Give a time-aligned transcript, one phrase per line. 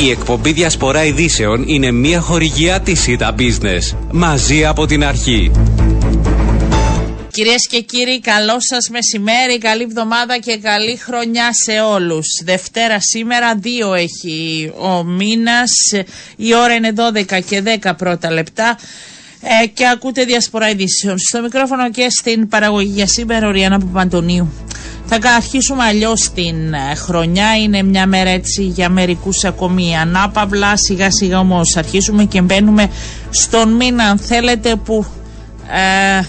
[0.00, 3.96] Η εκπομπή Διασπορά Ειδήσεων είναι μια χορηγιά της ΙΤΑ Business.
[4.12, 5.50] Μαζί από την αρχή.
[7.30, 12.26] Κυρίες και κύριοι, καλό σας μεσημέρι, καλή εβδομάδα και καλή χρονιά σε όλους.
[12.44, 15.70] Δευτέρα σήμερα, δύο έχει ο μήνας,
[16.36, 18.78] η ώρα είναι 12 και 10 πρώτα λεπτά.
[19.40, 21.18] Ε, και ακούτε διασπορά ειδήσεων.
[21.18, 24.52] Στο μικρόφωνο και στην παραγωγή για σήμερα, ο Ριάννα Παπαντονίου.
[25.06, 27.56] Θα αρχίσουμε αλλιώς την ε, χρονιά.
[27.56, 30.76] Είναι μια μέρα έτσι για μερικούς ακόμη ανάπαυλα.
[30.76, 32.90] Σιγά σιγά όμως αρχίζουμε και μπαίνουμε
[33.30, 35.06] στον μήνα, αν θέλετε, που
[36.18, 36.24] ε,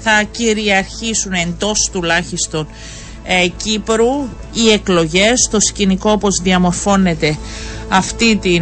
[0.00, 2.68] θα κυριαρχήσουν εντός τουλάχιστον
[3.24, 7.36] ε, Κύπρου οι εκλογές, το σκηνικό όπως διαμορφώνεται
[7.88, 8.60] αυτή τη ε,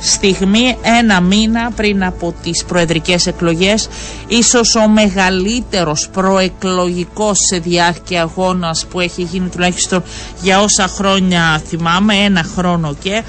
[0.00, 3.88] στιγμή ένα μήνα πριν από τις προεδρικές εκλογές
[4.26, 10.02] ίσως ο μεγαλύτερος προεκλογικός σε διάρκεια αγώνας που έχει γίνει τουλάχιστον
[10.42, 13.22] για όσα χρόνια θυμάμαι ένα χρόνο και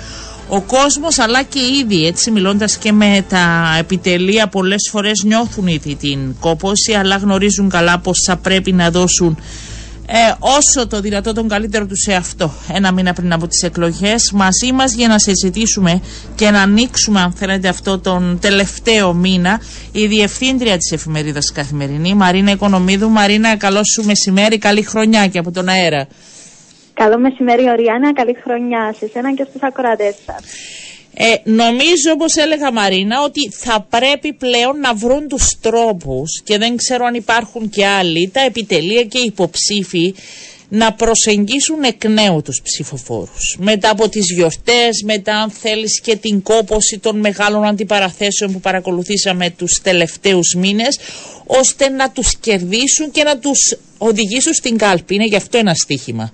[0.48, 5.95] ο κόσμος αλλά και ήδη έτσι μιλώντας και με τα επιτελεία πολλές φορές νιώθουν ήδη
[5.95, 9.38] την κόπωση αλλά γνωρίζουν καλά πως θα πρέπει να δώσουν
[10.13, 14.31] ε, όσο το δυνατό τον καλύτερο του σε αυτό ένα μήνα πριν από τις εκλογές.
[14.31, 16.01] Μαζί μας για να συζητήσουμε
[16.35, 22.51] και να ανοίξουμε αν θέλετε αυτό τον τελευταίο μήνα η διευθύντρια της εφημερίδας Καθημερινή Μαρίνα
[22.51, 23.09] Οικονομίδου.
[23.09, 26.07] Μαρίνα καλό σου μεσημέρι, καλή χρονιά και από τον αέρα.
[26.93, 30.43] Καλό μεσημέρι Οριάννα, καλή χρονιά σε εσένα και στους ακροατές σας
[31.13, 36.76] ε, νομίζω όπως έλεγα Μαρίνα ότι θα πρέπει πλέον να βρουν τους τρόπους και δεν
[36.76, 40.13] ξέρω αν υπάρχουν και άλλοι τα επιτελεία και οι υποψήφοι
[40.73, 43.57] να προσεγγίσουν εκ νέου τους ψηφοφόρους.
[43.59, 49.49] Μετά από τις γιορτές, μετά αν θέλεις και την κόποση των μεγάλων αντιπαραθέσεων που παρακολουθήσαμε
[49.49, 50.99] τους τελευταίους μήνες,
[51.45, 55.15] ώστε να τους κερδίσουν και να τους οδηγήσουν στην κάλπη.
[55.15, 56.34] Είναι γι' αυτό ένα στίχημα.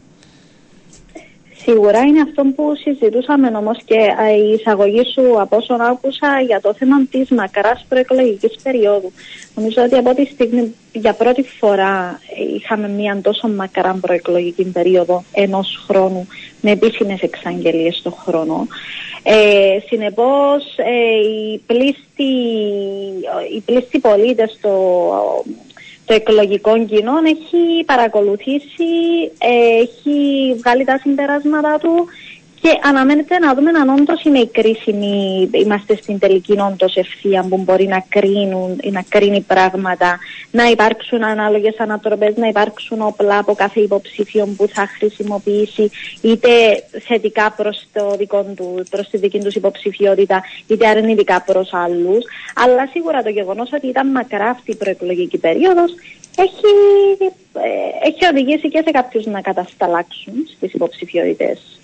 [1.70, 4.00] Σίγουρα είναι αυτό που συζητούσαμε όμως και
[4.48, 9.12] η εισαγωγή σου από όσον άκουσα για το θέμα της μακράς προεκλογικής περίοδου.
[9.56, 12.20] Νομίζω ότι από τη στιγμή για πρώτη φορά
[12.56, 16.27] είχαμε μια τόσο μακρά προεκλογική περίοδο ενός χρόνου
[16.61, 18.67] με επίσημες εξαγγελίες στον χρόνο.
[19.23, 22.33] Ε, Συνεπώς, ε, οι πλήστοι,
[23.56, 25.44] οι πλήστοι πολίτες στο
[26.08, 28.92] το εκλογικό κοινό έχει παρακολουθήσει,
[29.82, 32.08] έχει βγάλει τα συμπεράσματα του
[32.62, 37.58] και αναμένεται να δούμε αν όντως είναι η κρίσιμη, είμαστε στην τελική όντως ευθεία που
[37.58, 40.20] μπορεί να κρίνουν ή να κρίνει πράγματα,
[40.52, 45.90] να υπάρξουν ανάλογες ανατροπές, να υπάρξουν όπλα από κάθε υποψήφιο που θα χρησιμοποιήσει,
[46.22, 46.50] είτε
[47.08, 47.86] θετικά προς
[48.89, 52.26] προς τη δική τους υποψηφιότητα, είτε αρνητικά προς άλλους.
[52.56, 55.92] Αλλά σίγουρα το γεγονός ότι ήταν μακρά αυτή η προεκλογική περίοδος
[56.38, 56.72] έχει,
[57.54, 61.80] ε, έχει οδηγήσει και σε κάποιους να κατασταλάξουν στις υποψηφιότητες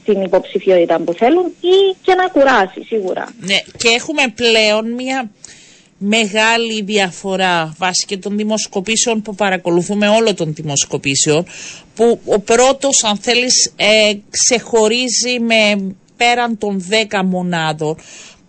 [0.00, 3.28] στην υποψηφιότητα που θέλουν ή και να κουράσει σίγουρα.
[3.40, 5.30] Ναι, και έχουμε πλέον μια
[5.98, 11.46] μεγάλη διαφορά βάσει και των δημοσκοπήσεων που παρακολουθούμε όλων των δημοσκοπήσεων
[11.94, 17.96] που ο πρώτος αν θέλεις ε, ξεχωρίζει με πέραν των 10 μονάδων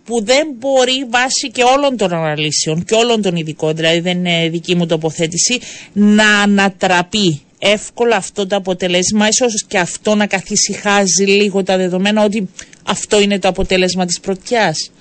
[0.06, 4.50] που δεν μπορεί βάσει και όλων των αναλύσεων και όλων των ειδικών, δηλαδή δεν είναι
[4.50, 5.60] δική μου τοποθέτηση,
[5.94, 12.50] να ανατραπεί εύκολα αυτό το αποτέλεσμα, ίσως και αυτό να καθησυχάζει λίγο τα δεδομένα ότι
[12.88, 14.92] αυτό είναι το αποτέλεσμα της πρωτιάς.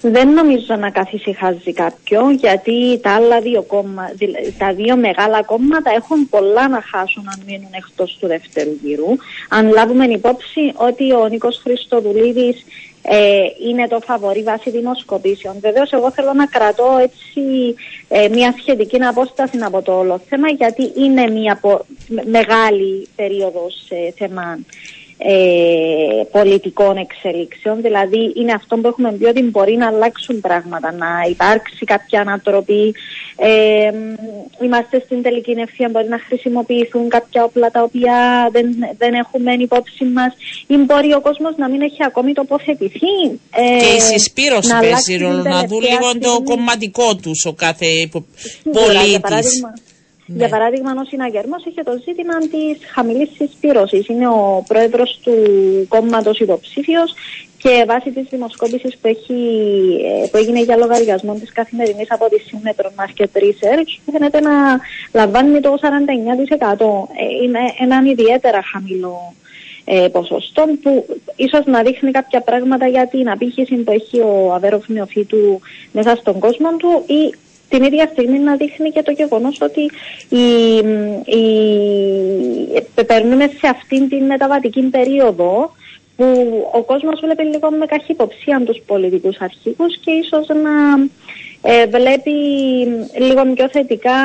[0.00, 4.02] Δεν νομίζω να καθησυχάζει κάποιον γιατί τα άλλα δύο, κόμμα,
[4.58, 9.16] τα δύο μεγάλα κόμματα έχουν πολλά να χάσουν αν μείνουν εκτός του δεύτερου γύρου.
[9.48, 12.64] Αν λάβουμε υπόψη ότι ο Νίκος Χριστοδουλίδης
[13.02, 15.56] ε, είναι το φαβορή βάση δημοσκοπήσεων.
[15.60, 17.74] Βεβαίως, εγώ θέλω να κρατώ έτσι
[18.08, 21.60] ε, μια σχετική απόσταση από το όλο θέμα, γιατί είναι μια
[22.24, 24.66] μεγάλη περίοδος ε, θεμάτων
[25.24, 27.82] ε, πολιτικών εξελίξεων.
[27.82, 32.94] Δηλαδή είναι αυτό που έχουμε πει ότι μπορεί να αλλάξουν πράγματα, να υπάρξει κάποια ανατροπή.
[33.36, 33.90] Ε,
[34.64, 38.66] είμαστε στην τελική ευθεία, μπορεί να χρησιμοποιηθούν κάποια όπλα τα οποία δεν,
[38.98, 40.32] δεν έχουμε υπόψη μας
[40.66, 43.16] ή μπορεί ο κόσμος να μην έχει ακόμη τοποθετηθεί.
[43.50, 47.86] Ε, και η συσπήρωση παίζει ρόλο, να δουν λίγο το κομματικό τους ο κάθε
[48.72, 49.62] πολίτης.
[50.32, 50.38] Ναι.
[50.38, 54.08] Για παράδειγμα, ο συναγερμός είχε το ζήτημα της χαμηλής συσπήρωσης.
[54.08, 55.34] Είναι ο πρόεδρος του
[55.88, 57.14] κόμματος υποψήφιος
[57.58, 62.92] και βάσει της δημοσκόπησης που, ε, που έγινε για λογαριασμό της καθημερινής από τη Σύμμετρο
[62.98, 64.52] Market Research, φαίνεται να
[65.12, 67.08] λαμβάνει το 49%.
[67.20, 69.34] Ε, είναι ένα ιδιαίτερα χαμηλό
[69.84, 71.06] ε, ποσοστό που
[71.36, 75.60] ίσως να δείχνει κάποια πράγματα για την απήχηση που έχει ο Αβέροφ Νεοφύτου
[75.92, 77.34] μέσα στον κόσμο του ή
[77.72, 79.90] την ίδια στιγμή να δείχνει και το γεγονός ότι
[80.28, 80.76] η,
[81.38, 81.44] η,
[83.06, 85.72] περνούμε σε αυτήν την μεταβατική περίοδο
[86.16, 90.74] που που ο κόσμος βλέπει λίγο με καχυποψία τους πολιτικούς αρχηγούς και ίσως να
[91.62, 92.30] ε, βλέπει
[93.18, 94.20] λίγο πιο θετικά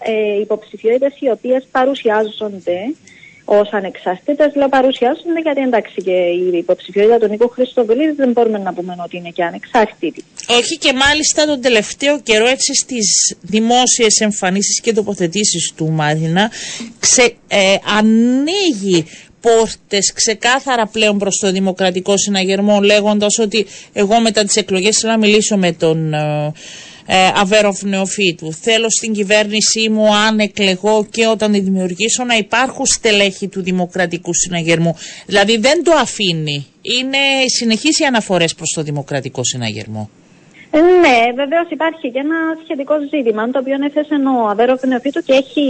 [0.00, 2.78] ε, υποψηφιότητες οι οποίες παρουσιάζονται
[3.50, 8.72] ως ανεξάρτητε, λέω παρουσιάζονται γιατί εντάξει και η υποψηφιότητα του Νίκο Χριστοδουλίδη δεν μπορούμε να
[8.74, 10.24] πούμε ότι είναι και ανεξάρτητη.
[10.48, 16.50] Όχι και μάλιστα τον τελευταίο καιρό έτσι στις δημόσιες εμφανίσεις και τοποθετήσεις του Μάρινα
[16.98, 19.04] ξε, ε, ανοίγει
[19.40, 25.18] πόρτες ξεκάθαρα πλέον προς το Δημοκρατικό Συναγερμό λέγοντας ότι εγώ μετά τις εκλογές θέλω να
[25.18, 26.52] μιλήσω με τον ε, ε,
[27.34, 28.52] Αβέροφ Νεοφύτου.
[28.52, 34.34] Θέλω στην κυβέρνησή μου, αν εκλεγώ και όταν τη δημιουργήσω, να υπάρχουν στελέχη του Δημοκρατικού
[34.34, 34.96] Συναγερμού.
[35.26, 36.66] Δηλαδή δεν το αφήνει.
[36.82, 40.10] Είναι συνεχείς οι αναφορές προς το Δημοκρατικό Συναγερμό.
[40.70, 45.32] Ε, ναι, βεβαίως υπάρχει και ένα σχετικό ζήτημα το οποίο έθεσε ο Αβέροφ Νεοφύτου και
[45.32, 45.64] έχει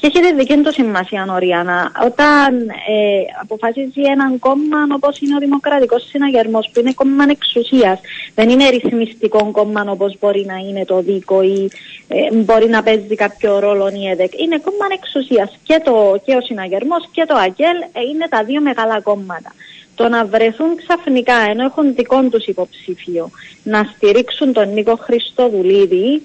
[0.00, 1.92] και έχει τη δική του σημασία, Νοριάννα.
[2.04, 8.00] Όταν ε, αποφασίζει έναν κόμμα όπως είναι ο Δημοκρατικός Συναγερμός, που είναι κόμμα εξουσίας,
[8.34, 11.70] δεν είναι ρυθμιστικό κόμμα όπως μπορεί να είναι το ΔΙΚΟ ή
[12.08, 14.40] ε, μπορεί να παίζει κάποιο ρόλο η ΕΔΕΚ.
[14.40, 15.58] Είναι κόμμα εξουσίας.
[15.62, 15.82] Και,
[16.24, 19.52] και ο Συναγερμός και το ΑΚΕΛ ε, είναι τα δύο μεγάλα κόμματα.
[19.94, 23.30] Το να βρεθούν ξαφνικά, ενώ έχουν δικό τους υποψήφιο,
[23.62, 26.22] να στηρίξουν τον Νίκο Χριστοδουλίδη,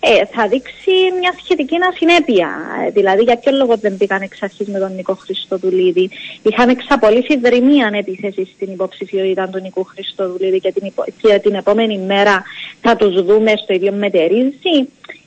[0.00, 2.48] ε, θα δείξει μια σχετική ασυνέπεια.
[2.86, 6.10] Ε, δηλαδή, για ποιο λόγο δεν πήγαν εξ αρχής με τον Νίκο Χριστοδουλίδη.
[6.42, 11.04] Είχαν εξαπολύσει δρυμία επίθεση στην υποψηφιότητα του Νίκου Χριστοδουλίδη και την, υπο...
[11.22, 12.42] και την επόμενη μέρα
[12.80, 14.76] θα τους δούμε στο ίδιο μετερίζει.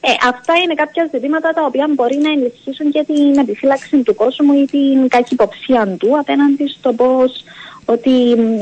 [0.05, 4.53] Ε, αυτά είναι κάποια ζητήματα τα οποία μπορεί να ενισχύσουν και την επιφύλαξη του κόσμου
[4.53, 7.43] ή την καχυποψία του απέναντι στο πώς
[7.85, 8.09] ότι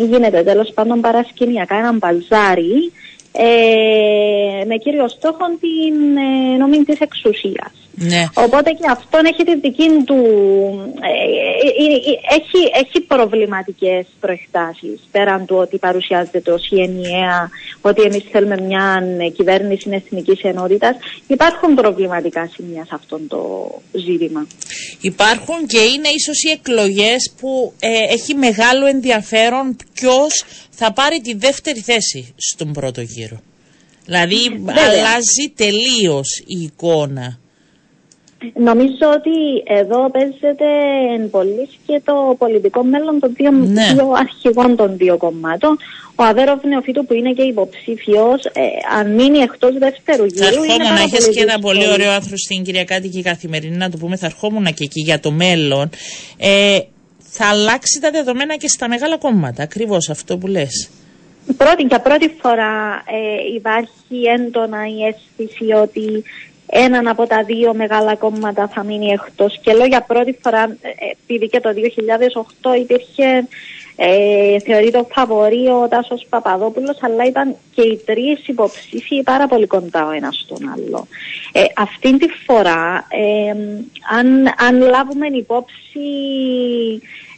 [0.09, 2.91] γίνεται τέλος πάντων παρασκηνιακά ένα μπαλζάρι
[3.31, 7.80] ε, με κύριο στόχο την ε, νομή της εξουσίας.
[7.95, 8.25] Ναι.
[8.33, 10.15] Οπότε και αυτόν έχει τη δική του,
[11.01, 11.11] ε,
[11.63, 17.49] ε, ε, έχει, έχει προβληματικές προεκτάσεις πέραν του ότι παρουσιάζεται ως η ενιαία,
[17.81, 19.03] ότι εμείς θέλουμε μια
[19.35, 20.95] κυβέρνηση εθνικής ενότητας.
[21.27, 24.47] Υπάρχουν προβληματικά σημεία σε αυτό το ζήτημα.
[25.01, 27.73] Υπάρχουν και είναι ίσως οι εκλογές που
[28.09, 33.41] έχει μεγάλο ενδιαφέρον ποιος θα πάρει τη δεύτερη θέση στον πρώτο γύρο.
[34.05, 37.40] Δηλαδή αλλάζει τελείως η εικόνα.
[38.53, 40.65] Νομίζω ότι εδώ παίζεται
[41.31, 43.83] πολύ και το πολιτικό μέλλον των δύο, ναι.
[44.17, 45.77] αρχηγών των δύο κομμάτων.
[46.15, 48.61] Ο Αβέροφ Νεοφίτου που είναι και υποψήφιος, ε,
[48.99, 50.43] αν μείνει εκτός δεύτερου γύρου.
[50.43, 54.15] Θα ερχόμουν να έχεις και ένα πολύ ωραίο άνθρωπο στην Κυριακάτικη Καθημερινή, να το πούμε,
[54.15, 55.89] θα ερχόμουν και εκεί για το μέλλον.
[56.37, 56.79] Ε,
[57.17, 59.63] θα αλλάξει τα δεδομένα και στα μεγάλα κόμματα.
[59.63, 60.89] Ακριβώς αυτό που λες.
[61.57, 66.23] Πρώτη, για πρώτη φορά ε, υπάρχει έντονα η αίσθηση ότι
[66.73, 69.59] έναν από τα δύο μεγάλα κόμματα θα μείνει εκτός.
[69.61, 70.89] Και λέω για πρώτη φορά, ε,
[71.21, 73.47] επειδή και το 2008 υπήρχε
[73.95, 79.67] ε, θεωρείται ο φαβορή ο Τάσος Παπαδόπουλος, αλλά ήταν και οι τρεις υποψήφοι πάρα πολύ
[79.67, 81.07] κοντά ο ένας στον άλλο.
[81.51, 83.51] Ε, αυτή τη φορά, ε,
[84.17, 85.99] αν, αν λάβουμε υπόψη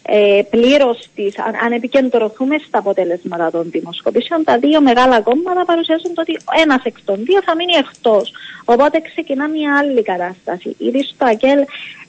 [0.05, 6.11] ε, πλήρως τη, αν, αν επικεντρωθούμε στα αποτελέσματα των δημοσκοπήσεων, τα δύο μεγάλα κόμματα παρουσιάζουν
[6.15, 8.31] ότι ένας εκ των δύο θα μείνει εκτός.
[8.65, 10.75] Οπότε ξεκινά μια άλλη κατάσταση.
[10.77, 11.59] Ήδη στο ΑΚΕΛ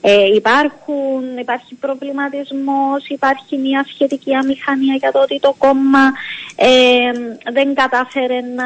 [0.01, 6.11] ε, υπάρχουν, υπάρχει προβληματισμός, υπάρχει μια σχετική αμηχανία για το ότι το κόμμα
[6.55, 7.11] ε,
[7.51, 8.65] δεν κατάφερε να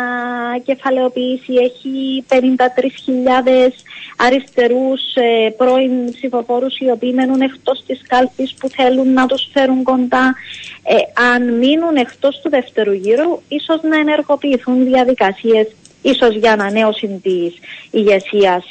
[0.63, 2.37] κεφαλαιοποιήσει, έχει 53.000
[4.25, 9.83] αριστερούς ε, πρώην ψηφοφόρους οι οποίοι μένουν εκτός της κάλπης που θέλουν να τους φέρουν
[9.83, 10.35] κοντά.
[10.83, 15.67] Ε, αν μείνουν εκτός του δεύτερου γύρου, ίσως να ενεργοποιηθούν διαδικασίες
[16.01, 17.53] ίσως για ανανέωση της
[17.91, 18.65] ηγεσίας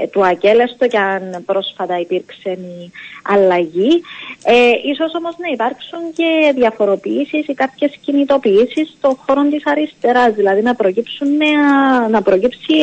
[0.00, 2.90] ε, του ΑΚΕΛ, έστω και αν πρόσφατα υπήρξε η
[3.22, 4.02] αλλαγή.
[4.44, 10.62] Ε, ίσως όμως να υπάρξουν και διαφοροποιήσεις ή κάποιες κινητοποιήσεις στον χώρο της αριστεράς, δηλαδή
[10.62, 12.74] να, προκύψουν νέα, να προκύψει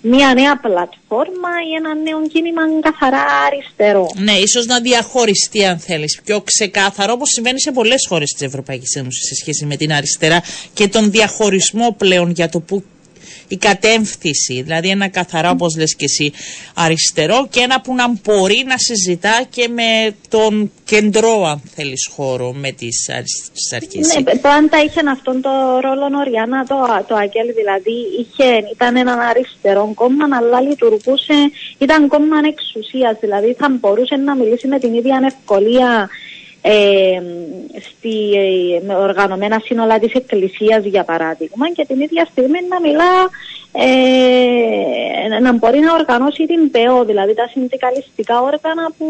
[0.00, 4.06] μια νέα πλατφόρμα ή ένα νέο κίνημα καθαρά αριστερό.
[4.16, 8.94] Ναι, ίσως να διαχωριστεί αν θέλεις πιο ξεκάθαρο όπως συμβαίνει σε πολλές χώρες της Ευρωπαϊκής
[8.94, 12.84] Ένωσης σε σχέση με την αριστερά και τον διαχωρισμό πλέον για το που
[13.48, 16.32] η κατεύθυνση, δηλαδή ένα καθαρά όπως λες και εσύ
[16.74, 22.52] αριστερό και ένα που να μπορεί να συζητά και με τον κεντρό αν θέλεις χώρο
[22.52, 23.08] με τις
[23.74, 24.14] αρχές.
[24.14, 25.50] Ναι, πάντα είχε αυτόν το
[25.80, 26.76] ρόλο Νοριάννα το,
[27.08, 33.68] το Αγγέλ, δηλαδή είχε, ήταν ένα αριστερό κόμμα αλλά λειτουργούσε, ήταν κόμμα εξουσίας, δηλαδή θα
[33.80, 36.08] μπορούσε να μιλήσει με την ίδια ευκολία
[36.70, 37.22] ε,
[37.80, 43.30] στη, ε, με οργανωμένα σύνολα της Εκκλησίας για παράδειγμα και την ίδια στιγμή να μιλά
[43.72, 49.06] ε, να μπορεί να οργανώσει την ΠΕΟ, δηλαδή τα συνδικαλιστικά όργανα που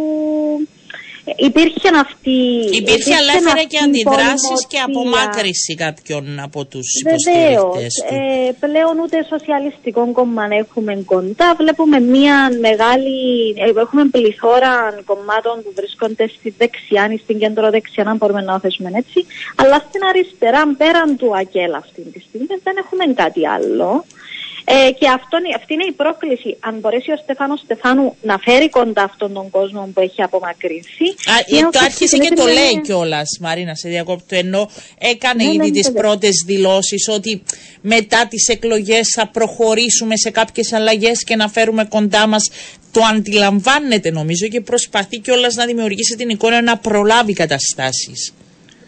[1.37, 2.38] Υπήρχε αυτή.
[2.80, 8.14] Υπήρχε, αλλά έφερε και αντιδράσεις και απομάκρυση κάποιων από τους υποστηρικτές του.
[8.14, 11.54] Ε, πλέον ούτε σοσιαλιστικό κόμμα έχουμε κοντά.
[11.56, 13.18] Βλέπουμε μια μεγάλη.
[13.56, 14.73] Ε, έχουμε πληθώρα
[15.04, 19.26] κομμάτων που βρίσκονται στη δεξιά ή στην κεντροδεξιά, αν μπορούμε να θέσουμε έτσι.
[19.56, 24.04] Αλλά στην αριστερά, πέραν του ΑΚΕΛ αυτή τη στιγμή, δεν έχουμε κάτι άλλο.
[24.70, 26.56] Ε, και αυτό, αυτή είναι η πρόκληση.
[26.60, 31.04] Αν μπορέσει ο Στεφάνος Στεφάνου να φέρει κοντά αυτόν τον κόσμο που έχει απομακρύνσει.
[31.64, 34.37] Α, το άρχισε και το λέει κιόλας, Μαρίνα, σε διακόπτω.
[34.37, 37.42] Ενώ έκανε ναι, ήδη ναι, τις πρώτες δηλώσεις ότι
[37.80, 42.50] μετά τις εκλογές θα προχωρήσουμε σε κάποιες αλλαγές και να φέρουμε κοντά μας.
[42.92, 48.32] Το αντιλαμβάνεται νομίζω και προσπαθεί κιόλας να δημιουργήσει την εικόνα να προλάβει καταστάσεις.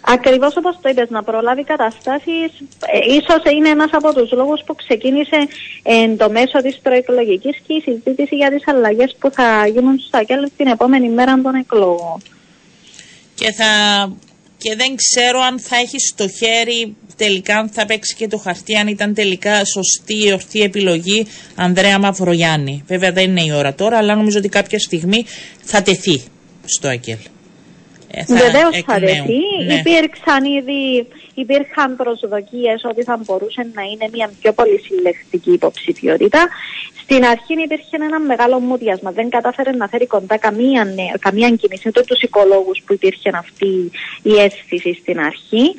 [0.01, 2.51] Ακριβώς όπως το είπες, να προλάβει καταστάσεις,
[2.93, 5.49] ε, ίσως είναι ένας από τους λόγους που ξεκίνησε
[5.83, 10.19] εν το μέσο της προεκλογικής και η συζήτηση για τις αλλαγές που θα γίνουν στο
[10.19, 12.23] ΑΚΕΛ την επόμενη μέρα των εκλογών.
[13.35, 13.67] Και, θα...
[14.59, 18.77] και δεν ξέρω αν θα έχεις στο χέρι τελικά αν θα παίξει και το χαρτί,
[18.77, 22.85] αν ήταν τελικά σωστή η ορθή επιλογή Ανδρέα Μαυρογιάννη.
[22.87, 25.25] Βέβαια δεν είναι η ώρα τώρα, αλλά νομίζω ότι κάποια στιγμή
[25.63, 26.23] θα τεθεί
[26.65, 27.19] στο ΑΚΕΛ.
[28.13, 29.41] Ε, Βεβαίως θα δεθεί.
[29.67, 29.75] Ναι.
[29.75, 36.49] Υπήρξαν ήδη υπήρχαν προσδοκίες ότι θα μπορούσε να είναι μια πιο πολύ συλλεκτική υποψηφιότητα.
[37.03, 39.11] Στην αρχή υπήρχε ένα μεγάλο μουδιασμα.
[39.11, 40.87] Δεν κατάφερε να φέρει κοντά καμία,
[41.21, 43.91] καμία κίνηση, ούτε τους οικολόγους που υπήρχε αυτή
[44.23, 45.75] η αίσθηση στην αρχή.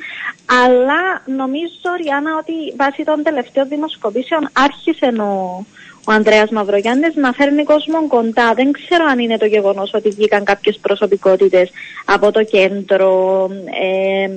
[0.64, 5.64] Αλλά νομίζω, Ριάννα, ότι βάσει των τελευταίων δημοσκοπήσεων άρχισε ο,
[6.04, 8.54] ο Ανδρέας Μαυρογιάννης να φέρνει κόσμο κοντά.
[8.54, 11.70] Δεν ξέρω αν είναι το γεγονός ότι βγήκαν κάποιες προσωπικότητες
[12.04, 13.48] από το κέντρο
[13.82, 14.30] ε,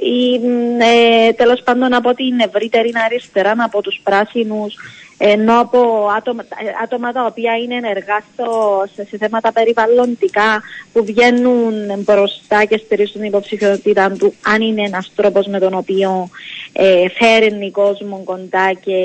[0.00, 0.34] ή
[0.78, 4.74] ε, τέλος πάντων από την ευρύτερη αριστερά, από τους πράσινους
[5.18, 6.44] ενώ από άτομα,
[6.82, 13.24] άτομα τα οποία είναι ενεργά στο, σε, θέματα περιβαλλοντικά που βγαίνουν μπροστά και στηρίζουν την
[13.24, 16.28] υποψηφιότητα του αν είναι ένας τρόπος με τον οποίο
[16.72, 18.96] ε, φέρνει κόσμο κοντά και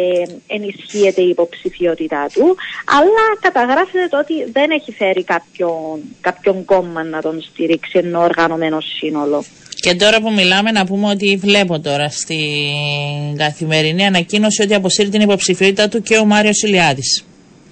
[0.47, 7.21] ενισχύεται η υποψηφιότητά του αλλά καταγράφεται το ότι δεν έχει φέρει κάποιον, κάποιον κόμμα να
[7.21, 9.43] τον στηρίξει ενώ οργανωμένο σύνολο.
[9.81, 15.21] Και τώρα που μιλάμε να πούμε ότι βλέπω τώρα στην καθημερινή ανακοίνωση ότι αποσύρει την
[15.21, 17.23] υποψηφιότητα του και ο Μάριος Ηλιάδης.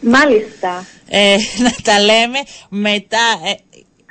[0.01, 0.85] Μάλιστα.
[1.09, 2.39] Ε, να τα λέμε
[2.69, 3.53] μετά, ε,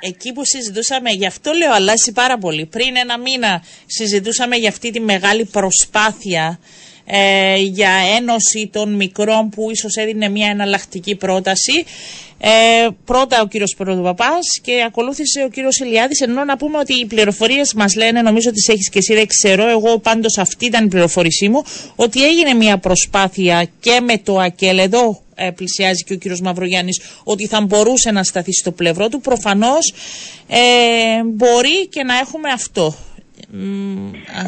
[0.07, 2.65] εκεί που συζητούσαμε, γι' αυτό λέω αλλάζει πάρα πολύ.
[2.65, 6.59] Πριν ένα μήνα συζητούσαμε για αυτή τη μεγάλη προσπάθεια
[7.11, 11.85] ε, για ένωση των μικρών που ίσως έδινε μια εναλλακτική πρόταση.
[12.41, 17.05] Ε, πρώτα ο κύριος Πρωτοπαπάς και ακολούθησε ο κύριος Ηλιάδης ενώ να πούμε ότι οι
[17.05, 20.87] πληροφορίες μας λένε, νομίζω ότι έχεις και εσύ δεν ξέρω, εγώ πάντως αυτή ήταν η
[20.87, 21.63] πληροφορήσή μου,
[21.95, 27.01] ότι έγινε μια προσπάθεια και με το ΑΚΕΛ εδώ ε, πλησιάζει και ο κύριος Μαυρογιάννης
[27.23, 29.93] ότι θα μπορούσε να σταθεί στο πλευρό του προφανώς
[30.47, 30.57] ε,
[31.25, 32.95] μπορεί και να έχουμε αυτό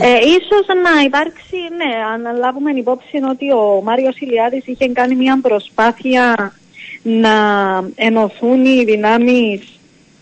[0.02, 5.40] ε, ίσως να υπάρξει, ναι, αν λάβουμε υπόψη ότι ο Μάριος Ηλιάδης είχε κάνει μια
[5.42, 6.54] προσπάθεια
[7.02, 7.34] να
[7.96, 9.80] ενωθούν οι δυνάμεις,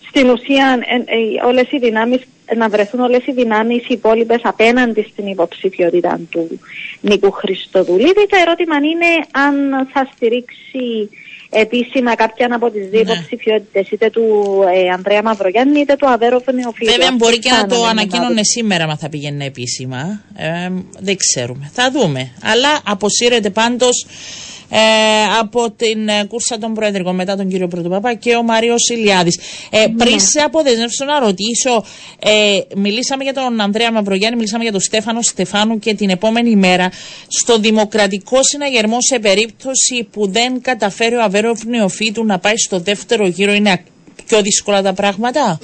[0.07, 2.21] στην ουσία ε, ε, όλες οι δυνάμεις,
[2.55, 6.59] να βρεθούν όλες οι δυνάμεις οι υπόλοιπες απέναντι στην υποψηφιότητα του
[7.01, 8.27] Νίκου Χριστοδουλίδη.
[8.29, 11.09] Το ερώτημα είναι αν θα στηρίξει
[11.50, 13.12] επίσημα κάποια από τις δύο ναι.
[13.12, 14.24] υποψηφιότητες, είτε του
[14.74, 16.91] ε, Ανδρέα Μαυρογιάννη είτε του Αβέροφ Νεοφίλου.
[16.91, 20.22] Βέβαια, μπορεί και να το ανακοίνωνε σήμερα, μα θα πηγαίνει επίσημα.
[20.36, 21.70] Ε, δεν ξέρουμε.
[21.74, 22.32] Θα δούμε.
[22.44, 24.06] Αλλά αποσύρεται πάντως
[24.70, 24.80] ε,
[25.40, 29.40] από την ε, κούρσα των Προεδρικών μετά τον κύριο Πρωτοπαπά και ο Μάριο Ηλιάδης.
[29.70, 30.04] Ε, ναι.
[30.04, 31.86] Πριν σε αποδεσμεύσω να ρωτήσω,
[32.20, 36.92] ε, μιλήσαμε για τον Ανδρέα Μαυρογιάννη, μιλήσαμε για τον Στέφανο Στεφάνου και την επόμενη μέρα
[37.28, 43.28] στο Δημοκρατικό Συναγερμό σε περίπτωση που δεν καταφέρει ο Αβέροφ Νεοφύτου να πάει στο δεύτερο
[43.28, 43.84] γύρο είναι
[44.26, 45.60] πιο δύσκολα τα πράγματα.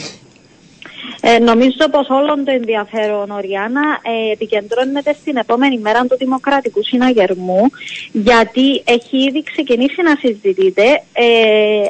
[1.21, 7.61] Ε, νομίζω πως όλο το ενδιαφέρον, Οριάννα, ε, επικεντρώνεται στην επόμενη μέρα του Δημοκρατικού Συναγερμού,
[8.11, 10.83] γιατί έχει ήδη ξεκινήσει να συζητείται
[11.13, 11.25] ε,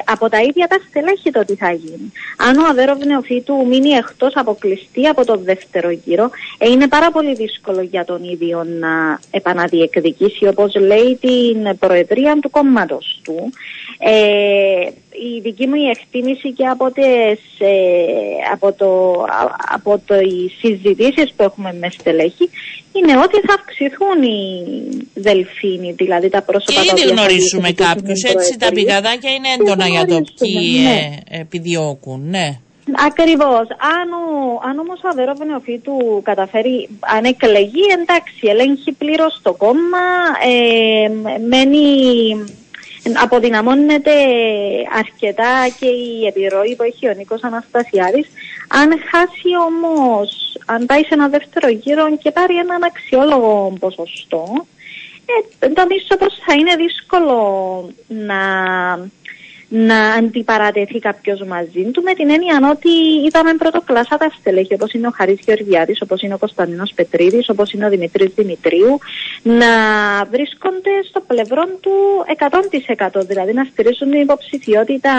[0.06, 2.12] από τα ίδια τα στελέχη το τι θα γίνει.
[2.38, 7.34] Αν ο Αβέροβ Νεοφύτου μείνει εκτός αποκλειστή από το δεύτερο γύρο, ε, είναι πάρα πολύ
[7.34, 13.52] δύσκολο για τον ίδιο να επαναδιεκδικήσει, όπως λέει, την προεδρία του κόμματος του.
[14.00, 14.90] Ε,
[15.36, 17.74] η δική μου εκτίμηση και από, τις, ε,
[18.52, 18.90] από, το,
[19.74, 22.50] από το, οι συζητήσεις που έχουμε με στελέχη
[22.92, 24.64] είναι ότι θα αυξηθούν οι
[25.14, 30.22] δελφίνοι, δηλαδή τα πρόσωπα και ήδη γνωρίζουμε κάποιους, έτσι τα πηγαδάκια είναι έντονα για το
[30.40, 31.36] ποιοι ναι.
[31.38, 32.60] ε, επιδιώκουν, ναι.
[33.08, 33.68] Ακριβώς.
[33.96, 40.06] Αν, ο, αν όμως ο Αβερόβ Νεοφύτου καταφέρει, αν εκλεγεί, εντάξει, ελέγχει πλήρως το κόμμα,
[40.46, 41.10] ε,
[41.48, 41.80] μένει
[43.14, 44.12] αποδυναμώνεται
[44.98, 48.28] αρκετά και η επιρροή που έχει ο Νίκος Αναστασιάδης.
[48.68, 54.66] Αν χάσει όμως, αν πάει σε ένα δεύτερο γύρο και πάρει έναν αξιόλογο ποσοστό,
[55.60, 57.36] ε, νομίζω πως θα είναι δύσκολο
[58.08, 58.40] να
[59.78, 62.90] να αντιπαρατεθεί κάποιος μαζί του με την έννοια ότι
[63.26, 67.72] είδαμε πρωτοκλάσσα τα στελέχη όπως είναι ο Χαρή Γεωργιάδης, όπως είναι ο Κωνσταντίνος Πετρίδης, όπως
[67.72, 69.00] είναι ο Δημητρής Δημητρίου,
[69.44, 69.72] να
[70.32, 71.92] βρίσκονται στο πλευρό του
[73.18, 73.26] 100%.
[73.28, 75.14] Δηλαδή να στηρίζουν την υποψηφιότητα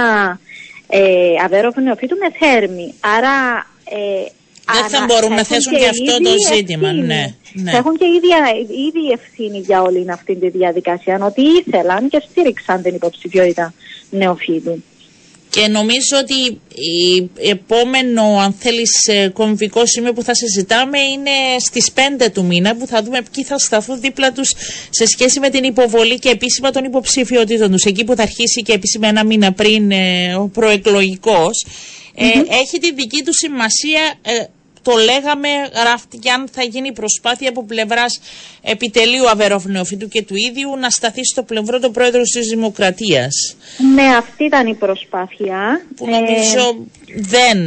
[0.89, 1.01] ε,
[1.45, 2.95] Αβέροφου Νεοφύτου με θέρμη.
[3.01, 4.27] Άρα ε,
[4.73, 6.93] δεν θα μπορούν να θέσουν και, αυτό το ζήτημα.
[6.93, 7.71] Ναι, ναι.
[7.71, 8.05] Θα έχουν και
[8.89, 11.19] ήδη ευθύνη για όλη αυτή τη διαδικασία.
[11.23, 13.75] Ότι ήθελαν και στήριξαν την υποψηφιότητα
[14.11, 14.83] νεοφύτου.
[15.51, 21.93] Και νομίζω ότι η επόμενο, αν θέλεις, ε, κομβικό σημείο που θα συζητάμε είναι στις
[21.93, 24.53] 5 του μήνα που θα δούμε ποιοι θα σταθούν δίπλα τους
[24.91, 27.85] σε σχέση με την υποβολή και επίσημα των υποψηφιότητων τους.
[27.85, 31.67] Εκεί που θα αρχίσει και επίσημα ένα μήνα πριν ε, ο προεκλογικός.
[32.15, 32.25] Ε,
[32.63, 34.01] έχει τη δική του σημασία
[34.87, 35.49] το λέγαμε,
[35.81, 38.21] γράφτηκε αν θα γίνει προσπάθεια από πλευράς
[38.63, 43.57] επιτελείου Αβεροφνεοφύτου και του ίδιου να σταθεί στο πλευρό του πρόεδρου της Δημοκρατίας.
[43.95, 45.59] Ναι, αυτή ήταν η προσπάθεια.
[45.97, 46.77] Που νομίζω
[47.15, 47.59] δεν,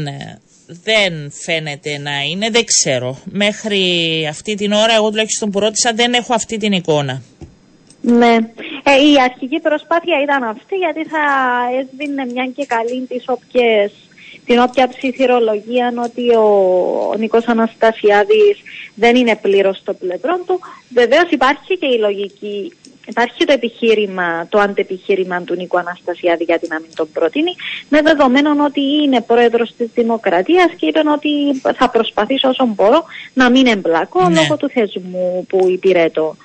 [0.68, 3.20] δεν φαίνεται να είναι, δεν ξέρω.
[3.26, 3.82] Μέχρι
[4.30, 7.22] αυτή την ώρα, εγώ τουλάχιστον που ρώτησα, δεν έχω αυτή την εικόνα.
[8.02, 8.36] Ναι.
[8.84, 11.24] Ε, η αρχική προσπάθεια ήταν αυτή γιατί θα
[11.80, 13.92] έσβηνε μια και καλή τις όποιες
[14.50, 16.48] την όποια ψηφιρολογία ότι ο,
[17.12, 18.58] ο Νικός Αναστασιάδης
[18.96, 20.60] δεν είναι πλήρως στο πλευρό του.
[20.94, 22.74] Βεβαίως υπάρχει και η λογική,
[23.08, 27.56] υπάρχει το επιχείρημα, το αντεπιχείρημα του Νίκου Αναστασιάδη γιατί να μην τον προτείνει,
[27.90, 33.04] με δεδομένο ότι είναι πρόεδρος της Δημοκρατίας και είπε ότι θα προσπαθήσω όσο μπορώ
[33.34, 34.42] να μην εμπλακώ ναι.
[34.42, 36.36] λόγω του θεσμού που υπηρετώ.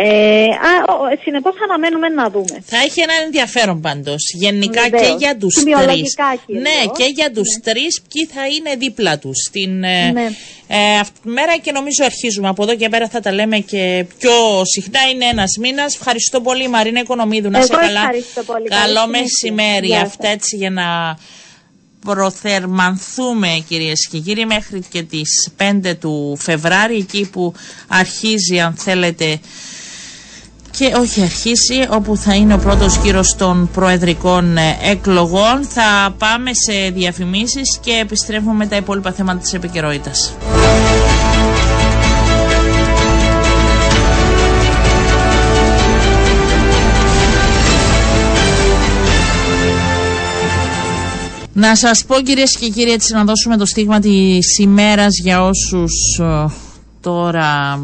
[0.00, 0.46] Ε,
[1.22, 2.62] Συνεπώς αναμένουμε να δούμε.
[2.64, 4.32] Θα έχει ένα ενδιαφέρον πάντως.
[4.34, 6.16] Γενικά και για τους τρεις.
[6.46, 10.30] Ναι, και για τους τρεις, ποιοι θα είναι δίπλα τους στην ε, ναι.
[10.66, 12.48] ε, αυτή τη μέρα και νομίζω αρχίζουμε.
[12.48, 15.00] Από εδώ και πέρα θα τα λέμε και πιο συχνά.
[15.12, 15.94] Είναι ένας μήνας.
[15.94, 17.50] Ευχαριστώ πολύ, Μαρίνα Οικονομίδου.
[17.50, 18.08] Να σε καλά.
[18.46, 18.68] Πολύ.
[18.68, 19.94] Καλό μεσημέρι.
[19.94, 21.18] Αυτά έτσι για να
[22.00, 25.50] προθερμανθούμε κυρίες και κύριοι μέχρι και τις
[25.82, 27.54] 5 του Φεβράρι εκεί που
[27.88, 29.40] αρχίζει αν θέλετε
[30.78, 35.64] και όχι αρχίσει όπου θα είναι ο πρώτος γύρος των προεδρικών ε, εκλογών.
[35.68, 40.32] Θα πάμε σε διαφημίσεις και επιστρέφουμε με τα υπόλοιπα θέματα της επικαιρότητας.
[51.52, 55.92] Να σας πω κυρίες και κύριοι έτσι να δώσουμε το στίγμα της ημέρας για όσους
[56.20, 56.46] ε,
[57.00, 57.80] τώρα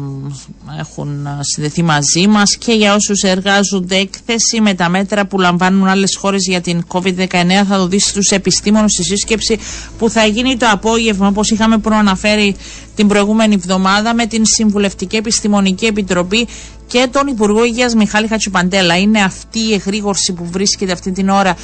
[0.79, 6.15] έχουν συνδεθεί μαζί μας και για όσους εργάζονται έκθεση με τα μέτρα που λαμβάνουν άλλες
[6.15, 7.27] χώρες για την COVID-19
[7.67, 9.59] θα το δεις στους επιστήμονες στη σύσκεψη
[9.97, 12.55] που θα γίνει το απόγευμα όπως είχαμε προαναφέρει
[12.95, 16.47] την προηγούμενη εβδομάδα με την Συμβουλευτική Επιστημονική Επιτροπή
[16.87, 18.97] και τον Υπουργό Υγείας Μιχάλη Χατσουπαντέλα.
[18.97, 21.55] Είναι αυτή η εγρήγορση που βρίσκεται αυτή την ώρα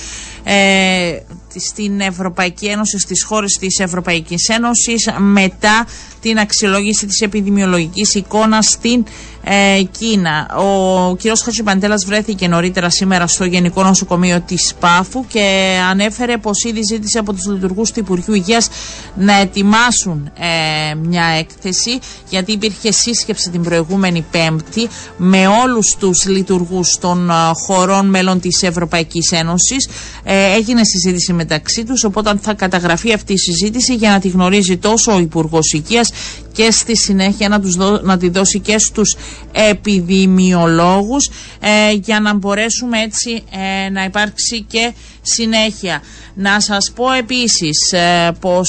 [0.44, 1.18] ε,
[1.56, 5.86] στην Ευρωπαϊκή Ένωση, στις χώρες της Ευρωπαϊκής Ένωσης μετά
[6.22, 9.04] την αξιολόγηση της επιδημιολογικής εικόνας στην
[9.44, 10.48] ε, Κίνα.
[10.58, 11.20] Ο κ.
[11.44, 17.34] Χατσιπαντέλας βρέθηκε νωρίτερα σήμερα στο Γενικό Νοσοκομείο της Πάφου και ανέφερε πως ήδη ζήτησε από
[17.34, 18.70] τους λειτουργούς του Υπουργείου Υγείας
[19.16, 22.00] να ετοιμάσουν ε, μια έκθεση
[22.30, 28.64] γιατί υπήρχε σύσκεψη την προηγούμενη Πέμπτη με όλους τους λειτουργούς των ε, χωρών μέλων της
[28.64, 29.90] Ευρωπαϊκής Ένωσης.
[30.24, 34.78] Ε, έγινε συζήτηση μεταξύ τους οπότε θα καταγραφεί αυτή η συζήτηση για να τη γνωρίζει
[34.78, 36.12] τόσο ο Υπουργός Υγείας
[36.52, 39.16] και στη συνέχεια να, τους να τη δώσει και στους
[39.52, 43.44] επιδημιολόγους ε, για να μπορέσουμε έτσι
[43.86, 46.02] ε, να υπάρξει και συνέχεια.
[46.34, 48.68] Να σας πω επίσης ε, πως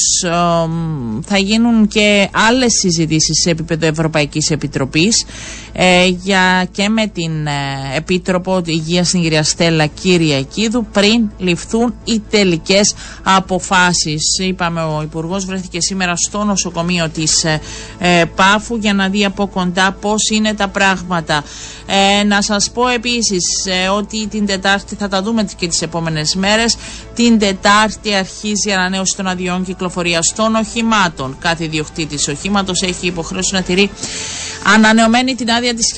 [1.26, 5.24] θα γίνουν και άλλες συζητήσεις σε επίπεδο Ευρωπαϊκής Επιτροπής
[5.72, 7.50] ε, για, και με την ε,
[7.96, 14.38] Επίτροπο Υγείας στην κυρία Στέλλα Κυριακίδου πριν ληφθούν οι τελικές αποφάσεις.
[14.40, 17.44] Είπαμε ο Υπουργός βρέθηκε σήμερα στο νοσοκομείο της
[17.98, 21.44] ε, Πάφου για να δει από κοντά πώς είναι τα πράγματα.
[22.26, 23.44] να σας πω επίσης
[23.96, 26.76] ότι την Τετάρτη θα τα δούμε και τις επόμενες μέρες.
[27.14, 31.36] Την Τετάρτη αρχίζει η ανανέωση των αδειών κυκλοφορίας των οχημάτων.
[31.40, 33.90] Κάθε ιδιοκτήτης οχήματος έχει υποχρέωση να τηρεί
[34.74, 35.92] ανανεωμένη την άδεια της,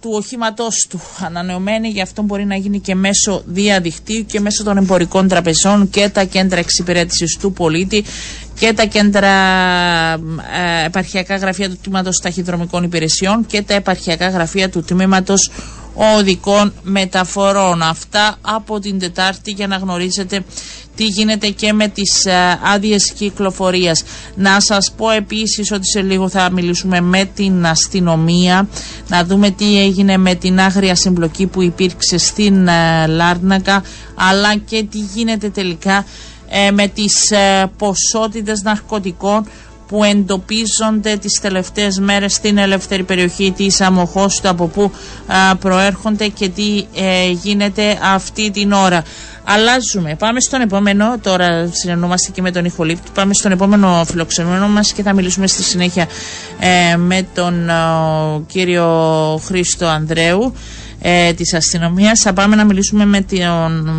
[0.00, 1.00] του οχήματός του.
[1.24, 6.08] Ανανεωμένη, γι' αυτό μπορεί να γίνει και μέσω διαδικτύου και μέσω των εμπορικών τραπεζών και
[6.08, 8.04] τα κέντρα εξυπηρέτησης του πολίτη
[8.58, 9.28] και τα κέντρα
[10.12, 15.50] ε, επαρχιακά γραφεία του τμήματος ταχυδρομικών υπηρεσιών και τα επαρχιακά γραφεία του τμήματος
[15.94, 17.82] οδικών μεταφορών.
[17.82, 20.44] Αυτά από την Τετάρτη για να γνωρίζετε
[20.96, 22.32] τι γίνεται και με τις ε,
[22.74, 24.02] άδειες κυκλοφορίας.
[24.34, 28.68] Να σας πω επίσης ότι σε λίγο θα μιλήσουμε με την αστυνομία,
[29.08, 33.82] να δούμε τι έγινε με την άγρια συμπλοκή που υπήρξε στην ε, Λάρνακα,
[34.14, 36.04] αλλά και τι γίνεται τελικά
[36.48, 37.32] ε, με τις
[37.78, 39.46] ποσότητες ναρκωτικών
[39.88, 44.90] που εντοπίζονται τις τελευταίες μέρες στην ελεύθερη περιοχή της Αμοχώστου από πού
[45.58, 46.84] προέρχονται και τι
[47.42, 49.02] γίνεται αυτή την ώρα.
[49.44, 50.16] Αλλάζουμε.
[50.18, 51.18] Πάμε στον επόμενο.
[51.22, 53.10] Τώρα συνεννόμαστε και με τον Ιχολήπτη.
[53.14, 56.06] Πάμε στον επόμενο φιλοξενούμενο μας και θα μιλήσουμε στη συνέχεια
[56.60, 57.72] ε, με τον ε,
[58.46, 58.86] κύριο
[59.44, 60.52] Χρήστο Ανδρέου
[61.00, 62.20] ε, της αστυνομίας.
[62.20, 63.90] Θα πάμε να μιλήσουμε με τον,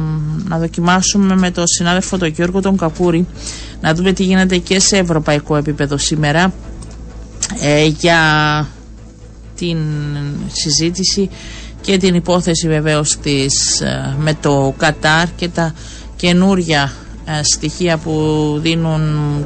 [0.47, 3.27] να δοκιμάσουμε με τον συνάδελφο τον Γιώργο τον Κακούρη
[3.82, 6.53] να δούμε τι γίνεται και σε ευρωπαϊκό επίπεδο σήμερα
[7.62, 8.19] ε, για
[9.56, 9.77] την
[10.51, 11.29] συζήτηση
[11.83, 15.73] και την υπόθεση βεβαίως της ε, με το Κατάρ και τα
[16.15, 16.91] καινούρια
[17.25, 18.13] ε, στοιχεία που
[18.61, 19.01] δίνουν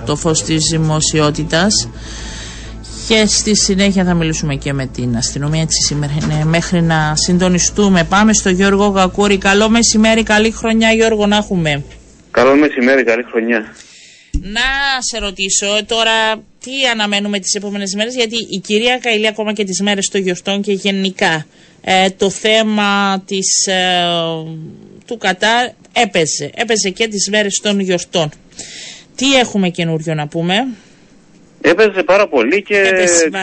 [0.06, 1.90] το φως της δημοσιότητας.
[3.08, 8.04] Και στη συνέχεια θα μιλήσουμε και με την αστυνομία έτσι σήμερα είναι μέχρι να συντονιστούμε.
[8.04, 9.38] Πάμε στο Γιώργο Γακούρη.
[9.38, 11.84] Καλό μεσημέρι, καλή χρονιά Γιώργο να έχουμε.
[12.32, 13.66] Καλό μεσημέρι, καλή χρονιά
[14.42, 14.62] να
[15.00, 19.82] σε ρωτήσω τώρα τι αναμένουμε τις επόμενες μέρες γιατί η κυρία Καηλή ακόμα και τις
[19.82, 21.46] μέρες των γιορτών και γενικά
[21.82, 23.74] ε, το θέμα της, ε,
[25.08, 26.52] του Κατάρ έπαιζε.
[26.56, 28.30] Έπαιζε και τις μέρες των γιορτών.
[29.16, 30.68] Τι έχουμε καινούριο να πούμε;
[31.62, 32.82] Έπαιζε πάρα πολύ και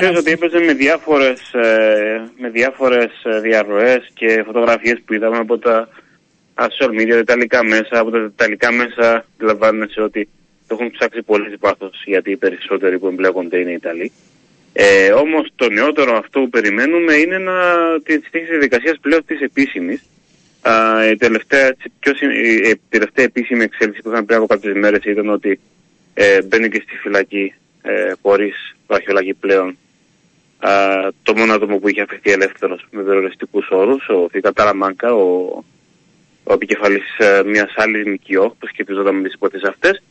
[0.00, 3.11] ξέρω ότι έπαιζε με διάφορες, ε, με διάφορες
[3.42, 5.88] διαρροές και φωτογραφίες που είδαμε από τα
[6.57, 7.98] social media, τα ιταλικά μέσα.
[7.98, 10.28] Από τα ιταλικά μέσα αντιλαμβάνεσαι ότι
[10.66, 14.12] το έχουν ψάξει πολύ βάθος γιατί οι περισσότεροι που εμπλέκονται είναι Ιταλοί.
[14.72, 17.55] Ε, Όμως το νεότερο αυτό που περιμένουμε είναι να,
[18.03, 20.03] τη στήχη διαδικασία πλέον της επίσημης.
[21.12, 21.74] Η τελευταία,
[22.72, 25.61] η τελευταία επίσημη εξέλιξη που είχαμε πριν από κάποιες μέρες ήταν ότι
[26.14, 29.77] ε, μπαίνει και στη φυλακή ε, χωρίς βραχιολαγή πλέον
[30.59, 30.70] α,
[31.22, 35.62] το μόνο άτομο που είχε αφαιθεί ελεύθερος με περιοριστικού όρους, ο Φίκα Ταραμάνκα, ο,
[36.44, 40.03] ο επικεφαλής ε, μιας άλλης ΜΚΟ που σχετιζόταν με τις υπόθεσεις αυτές.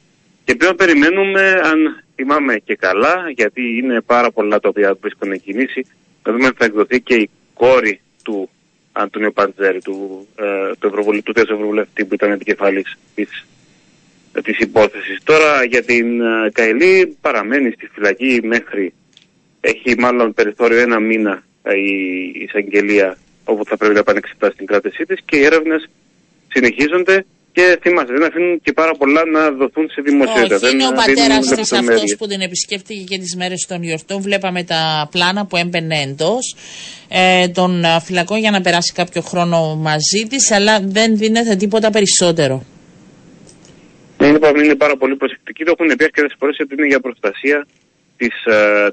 [0.45, 5.85] Και πλέον περιμένουμε, αν θυμάμαι και καλά, γιατί είναι πάρα πολλά τα οποία βρίσκονται κινήσει,
[6.23, 8.49] να δούμε αν θα εκδοθεί και η κόρη του
[8.91, 13.45] Αντώνιο Παντζέρη, του, ε, του, του Ευρωβουλευτή που ήταν επικεφαλής της,
[14.43, 15.19] της υπόθεσης.
[15.23, 18.93] Τώρα για την ε, Καηλή παραμένει στη φυλακή μέχρι,
[19.61, 25.05] έχει μάλλον περιθώριο ένα μήνα ε, η εισαγγελία όπου θα πρέπει να επανεξετάσει την κράτησή
[25.05, 25.89] της και οι έρευνες
[26.47, 30.55] συνεχίζονται και θυμάστε, δεν αφήνουν και πάρα πολλά να δοθούν σε δημοσιότητα.
[30.55, 34.21] Όχι, είναι ο πατέρας τη αυτός που την επισκέφτηκε και τις μέρες των γιορτών.
[34.21, 36.55] Βλέπαμε τα πλάνα που έμπαινε εντός
[37.09, 42.63] ε, των φυλακών για να περάσει κάποιο χρόνο μαζί της, αλλά δεν δίνεται τίποτα περισσότερο.
[44.21, 45.63] Είναι, είναι πάρα πολύ προσεκτικοί.
[45.63, 47.67] Το έχουν πει αρκετές φορές ότι είναι για προστασία
[48.17, 48.33] της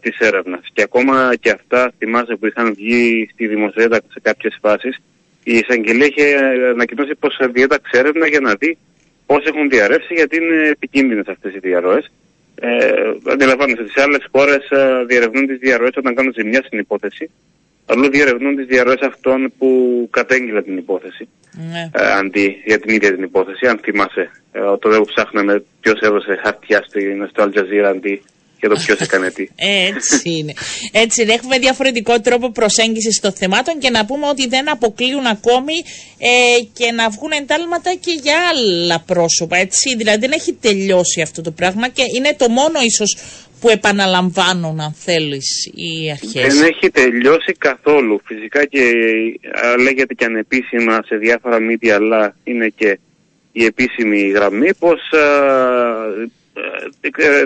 [0.01, 0.61] της ε, έρευνας.
[0.73, 4.97] Και ακόμα και αυτά θυμάσαι που είχαν βγει στη δημοσιότητα σε κάποιες φάσεις
[5.45, 6.37] η εισαγγελία είχε
[6.75, 8.79] ανακοινώσει πως διέταξε έρευνα για να δει
[9.27, 12.11] πώς έχουν διαρρεύσει, γιατί είναι επικίνδυνες αυτές οι διαρροές.
[12.55, 12.69] Ε,
[13.33, 17.31] αντιλαμβάνεστε ότι σε άλλες χώρες ε, διερευνούν τις διαρροές όταν κάνουν ζημιά στην υπόθεση.
[17.87, 21.29] Αλλού διερευνούν τις διαρροές αυτών που κατέγγειλαν την υπόθεση.
[21.53, 21.91] Ναι.
[21.93, 23.67] Ε, αντί για την ίδια την υπόθεση.
[23.67, 26.85] Αν θυμάσαι, ε, τότε που ψάχναμε ποιος έδωσε χαρτιά
[27.31, 28.23] στο Al αντί
[28.61, 29.49] για το ποιος έκανε τι.
[29.97, 30.53] Έτσι είναι.
[30.93, 31.33] Έτσι είναι.
[31.33, 35.75] Έχουμε διαφορετικό τρόπο προσέγγισης των θεμάτων και να πούμε ότι δεν αποκλείουν ακόμη
[36.19, 39.57] ε, και να βγουν εντάλματα και για άλλα πρόσωπα.
[39.57, 39.97] Έτσι.
[39.97, 43.17] Δηλαδή δεν έχει τελειώσει αυτό το πράγμα και είναι το μόνο ίσως
[43.61, 46.55] που επαναλαμβάνουν αν θέλεις οι αρχές.
[46.55, 48.21] Δεν έχει τελειώσει καθόλου.
[48.25, 48.81] Φυσικά και
[49.83, 52.99] λέγεται και ανεπίσημα σε διάφορα μίδια αλλά είναι και
[53.53, 56.31] η επίσημη γραμμή πως ε,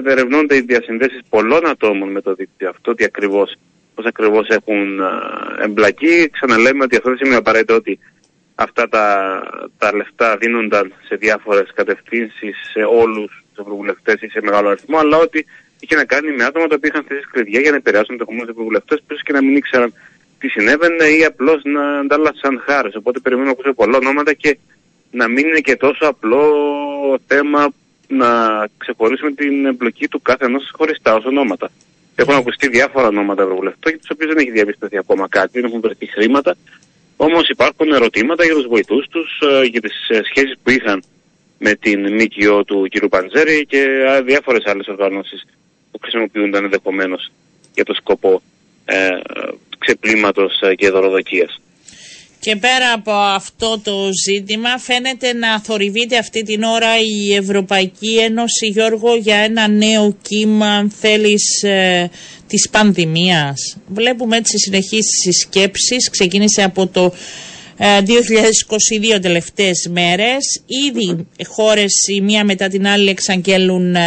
[0.05, 3.55] ερευνώνται οι διασυνδέσεις πολλών ατόμων με το δίκτυο αυτό, ότι ακριβώς,
[3.95, 5.01] πώς ακριβώς έχουν
[5.63, 6.29] εμπλακεί.
[6.33, 7.99] Ξαναλέμε ότι αυτό δεν σημαίνει απαραίτητο ότι
[8.55, 9.07] αυτά τα,
[9.79, 15.17] τα λεφτά δίνονταν σε διάφορες κατευθύνσεις σε όλους τους ευρωβουλευτές ή σε μεγάλο αριθμό, αλλά
[15.17, 15.47] ότι
[15.81, 18.51] είχε να κάνει με άτομα τα οποία είχαν θέσει κλειδιά για να επηρεάσουν το κομμάτι
[18.51, 19.93] ευρωβουλευτές, πίσω και να μην ήξεραν
[20.39, 22.95] τι συνέβαινε ή απλώς να αντάλλασαν χάρες.
[22.95, 24.59] Οπότε περιμένουμε να ακούσουμε πολλά ονόματα και
[25.11, 26.45] να μην είναι και τόσο απλό
[27.27, 27.73] θέμα
[28.09, 28.29] να
[28.79, 31.71] ξεχωρίσουμε την εμπλοκή του κάθε ενός χωριστά ως ονόματα.
[32.15, 35.81] Έχουν ακουστεί διάφορα ονόματα ευρωβουλευτών για τους οποίους δεν έχει διαπιστωθεί ακόμα κάτι, δεν έχουν
[35.81, 36.57] βρεθεί χρήματα.
[37.17, 41.03] Όμως υπάρχουν ερωτήματα για τους βοηθούς τους, ε, για τις ε, σχέσεις που είχαν
[41.59, 43.07] με την ΜΚΟ του κ.
[43.07, 43.87] Παντζέρη και
[44.25, 45.45] διάφορες άλλες οργανώσεις
[45.91, 47.31] που χρησιμοποιούνταν ενδεχομένως
[47.75, 48.43] για το σκοπό
[48.85, 49.09] ε,
[49.79, 51.61] ξεπλήματος και δωροδοκίας.
[52.45, 58.67] Και πέρα από αυτό το ζήτημα φαίνεται να θορυβείται αυτή την ώρα η Ευρωπαϊκή Ένωση
[58.67, 62.11] Γιώργο για ένα νέο κύμα αν θέλεις ε,
[62.47, 63.77] της πανδημίας.
[63.87, 67.13] Βλέπουμε έτσι συνεχείς συσκέψεις, ξεκίνησε από το
[67.85, 70.63] 2022 ε, τελευταίες μέρες.
[70.89, 74.03] Ήδη χώρες η μία μετά την άλλη εξαγγέλουν ε,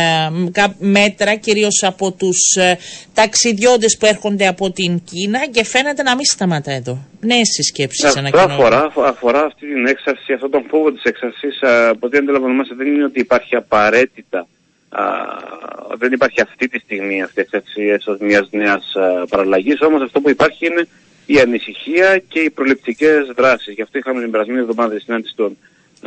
[0.80, 2.78] μέτρα κυρίως από τους ε,
[3.14, 7.08] ταξιδιώτες που έρχονται από την Κίνα και φαίνεται να μην σταματά εδώ.
[7.20, 11.60] Νέες συσκέψεις Αυτό αφορά, αφορά αυτή την έξαρση, αυτόν τον φόβο της έξαρσης
[11.90, 14.48] από ό,τι αντιλαμβανόμαστε δεν είναι ότι υπάρχει απαραίτητα
[14.90, 15.04] Α,
[15.98, 18.94] δεν υπάρχει αυτή τη στιγμή αυτή η εξαρτησία μιας νέας
[19.30, 20.88] παραλλαγής, όμως αυτό που υπάρχει είναι
[21.28, 23.74] η ανησυχία και οι προληπτικές δράσεις.
[23.74, 25.58] Γι' αυτό είχαμε την περασμένη εβδομάδα τη συνάντηση των,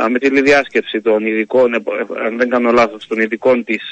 [0.08, 1.82] με τη διάσκεψη των ειδικών, ε,
[2.24, 3.82] αν δεν κάνω λάθος, των ειδικών της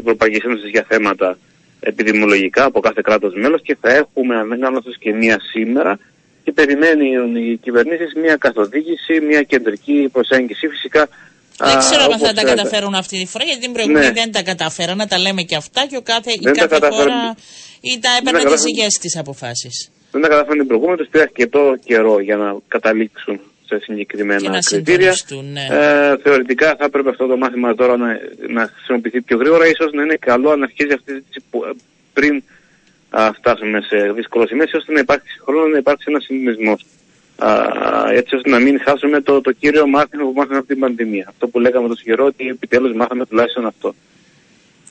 [0.00, 1.38] Ευρωπαϊκής Ένωσης για θέματα
[1.80, 5.98] επιδημιολογικά από κάθε κράτος μέλος και θα έχουμε, αν δεν κάνω λάθος, και μία σήμερα
[6.44, 10.68] και περιμένουν οι κυβερνήσεις μία καθοδήγηση, μία κεντρική προσέγγιση.
[10.68, 11.08] Φυσικά
[11.58, 14.12] δεν ξέρω αν θα τα καταφέρουν αυτή τη φορά, γιατί την προηγούμενη ναι.
[14.12, 17.36] δεν τα καταφέραν, να τα λέμε και αυτά και ο κάθε, η κάθε χώρα
[17.80, 21.76] ή τα έπαιρνε τις δικές της αποφάσεις δεν τα καταφέρουν την προηγούμενη, τους πήρε αρκετό
[21.84, 25.12] καιρό για να καταλήξουν σε συγκεκριμένα να κριτήρια.
[25.52, 25.66] Ναι.
[25.70, 28.06] Ε, θεωρητικά θα έπρεπε αυτό το μάθημα τώρα να,
[28.48, 29.66] να χρησιμοποιηθεί πιο γρήγορα.
[29.66, 31.40] Ίσως να είναι καλό να αρχίσει αυτή τη συζήτηση
[32.12, 32.42] πριν
[33.10, 36.76] α, φτάσουμε σε δύσκολο σημείο, ώστε να υπάρξει χρόνο να υπάρξει ένας συνδυασμό.
[38.12, 41.26] Έτσι ώστε να μην χάσουμε το, το κύριο μάθημα που μάθαμε από την πανδημία.
[41.28, 43.94] Αυτό που λέγαμε τόσο καιρό ότι επιτέλους μάθαμε τουλάχιστον αυτό.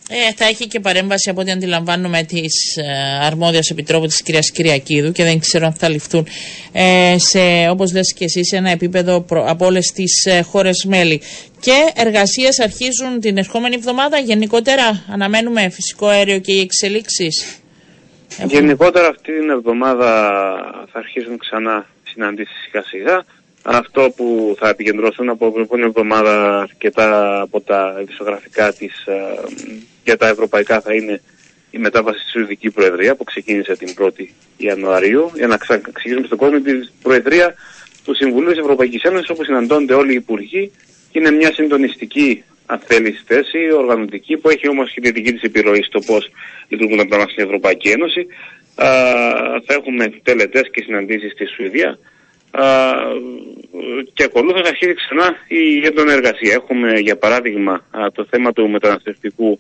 [0.10, 2.84] Ε, θα έχει και παρέμβαση από ό,τι αντιλαμβάνομαι της ε,
[3.26, 6.28] αρμόδιας επιτρόπου της κυρίας Κυριακίδου και δεν ξέρω αν θα ληφθούν
[6.72, 10.86] ε, σε, όπως λες και εσύ, σε ένα επίπεδο προ, από όλες τις ε, χώρες
[10.88, 11.22] μέλη.
[11.60, 14.18] Και εργασίες αρχίζουν την ερχόμενη εβδομάδα.
[14.18, 17.60] Γενικότερα αναμένουμε φυσικό αέριο και οι εξελίξεις;
[18.46, 20.08] Γενικότερα αυτή την εβδομάδα
[20.92, 23.26] θα αρχίσουν ξανά συναντήσεις σιγά σιγά.
[23.68, 29.14] Αυτό που θα επικεντρώσουν από την εβδομάδα αρκετά από τα ειδησογραφικά της ε,
[30.04, 31.22] για τα ευρωπαϊκά θα είναι
[31.72, 34.26] η μετάβαση στη Σουηδική Προεδρία που ξεκίνησε την 1η
[34.58, 37.56] Ιανουαρίου για να εξηγήσουμε στον κόσμο την Προεδρία
[38.04, 40.72] του Συμβουλίου της Ευρωπαϊκής Ένωσης όπου συναντώνται όλοι οι Υπουργοί
[41.12, 45.42] και είναι μια συντονιστική αν θέλεις θέση, οργανωτική που έχει όμως και τη δική της
[45.42, 46.30] επιρροή στο πώς
[46.68, 48.20] λειτουργούν τα πράγματα στην Ευρωπαϊκή Ένωση.
[48.76, 48.88] Α,
[49.66, 52.00] θα έχουμε τελετές και συναντήσεις στη Σουηδία
[54.14, 56.54] και ακολούθως αρχίζει ξανά η έντονη εργασία.
[56.54, 59.60] Έχουμε για παράδειγμα το θέμα του μεταναστευτικού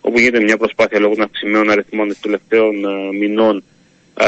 [0.00, 2.74] όπου γίνεται μια προσπάθεια λόγω των αυξημένων αριθμών των τελευταίων
[3.16, 3.62] μηνών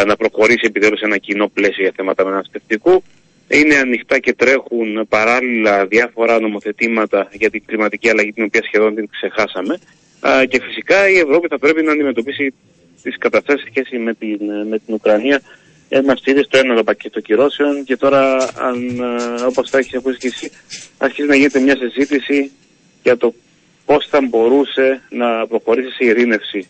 [0.07, 3.03] να προχωρήσει επιτέλους ένα κοινό πλαίσιο για θέματα μεταναστευτικού.
[3.49, 9.09] Είναι ανοιχτά και τρέχουν παράλληλα διάφορα νομοθετήματα για την κλιματική αλλαγή την οποία σχεδόν την
[9.11, 9.79] ξεχάσαμε.
[10.49, 12.55] Και φυσικά η Ευρώπη θα πρέπει να αντιμετωπίσει
[13.03, 15.41] τις καταστάσεις σχέση με την, με την Ουκρανία
[16.01, 20.19] Είμαστε ήδη στο ένα το πακέτο κυρώσεων και τώρα, αν, ε, όπως θα έχεις ακούσει
[20.19, 20.51] και εσύ,
[20.99, 22.51] αρχίζει να γίνεται μια συζήτηση
[23.03, 23.35] για το
[23.85, 26.69] πώς θα μπορούσε να προχωρήσει σε ειρήνευση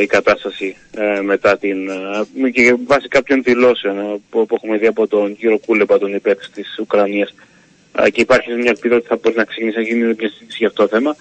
[0.00, 1.88] η κατάσταση ε, μετά την...
[1.88, 6.50] Ε, και βάσει κάποιων δηλώσεων που, που, έχουμε δει από τον κύριο Κούλεπα, τον υπέξ
[6.50, 7.34] της Ουκρανίας.
[8.12, 10.82] Και υπάρχει μια ελπίδα ότι θα μπορεί να ξεκινήσει να γίνει μια συζήτηση για αυτό
[10.82, 11.16] το θέμα.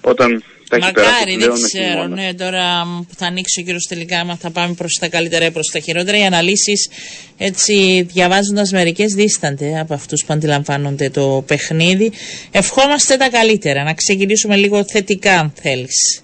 [0.00, 2.06] Όταν Μακάρι, δεν ξέρω.
[2.06, 5.50] Ναι, τώρα που θα ανοίξει ο κύριος τελικά, άμα θα πάμε προς τα καλύτερα ή
[5.50, 6.18] προς τα χειρότερα.
[6.18, 6.90] Οι αναλύσεις,
[7.38, 12.12] έτσι, διαβάζοντας μερικές, δίστανται από αυτούς που αντιλαμβάνονται το παιχνίδι.
[12.50, 13.82] Ευχόμαστε τα καλύτερα.
[13.82, 16.22] Να ξεκινήσουμε λίγο θετικά, αν θέλεις.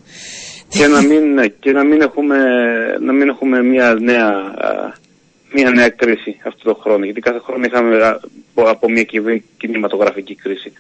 [0.69, 2.37] Και να μην, ναι, και να μην, έχουμε,
[3.01, 4.33] να μην έχουμε μια νέα,
[5.53, 7.05] μια νέα κρίση αυτό το χρόνο.
[7.05, 8.19] Γιατί κάθε χρόνο είχαμε
[8.55, 9.07] από μια
[9.57, 10.73] κινηματογραφική κρίση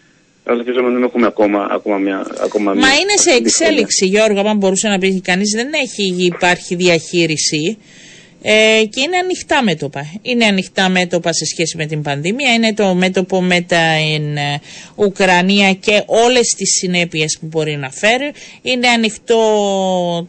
[0.44, 2.26] ελπίζω να δεν έχουμε ακόμα, ακόμα μια.
[2.44, 5.50] Ακόμα Μα είναι σε εξέλιξη, Γιώργο, αν μπορούσε να πει κανείς.
[5.50, 7.78] Δεν έχει υπάρχει διαχείριση.
[8.46, 10.04] Ε, και είναι ανοιχτά μέτωπα.
[10.22, 14.60] Είναι ανοιχτά μέτωπα σε σχέση με την πανδημία, είναι το μέτωπο με την ε,
[14.94, 18.32] Ουκρανία και όλες τις συνέπειες που μπορεί να φέρει.
[18.62, 19.36] Είναι ανοιχτό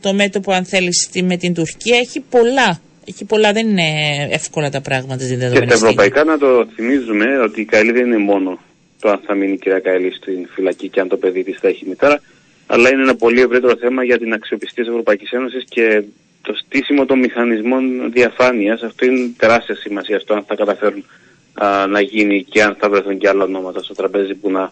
[0.01, 2.79] το μέτωπο αν θέλεις με την Τουρκία, έχει πολλά.
[3.07, 3.83] Έχει πολλά, δεν είναι
[4.29, 8.17] εύκολα τα πράγματα στην Και στα ευρωπαϊκά να το θυμίζουμε ότι η καλή δεν είναι
[8.17, 8.59] μόνο
[9.05, 11.67] το αν θα μείνει η κυρία Καηλή στην φυλακή και αν το παιδί της θα
[11.67, 12.21] έχει μητέρα,
[12.67, 16.03] αλλά είναι ένα πολύ ευρύτερο θέμα για την αξιοπιστία της Ευρωπαϊκής Ένωσης και
[16.41, 18.81] το στήσιμο των μηχανισμών διαφάνειας.
[18.81, 21.05] Αυτό είναι τεράστια σημασία στο αν θα καταφέρουν
[21.53, 24.71] α, να γίνει και αν θα βρεθούν και άλλα ονόματα στο τραπέζι που να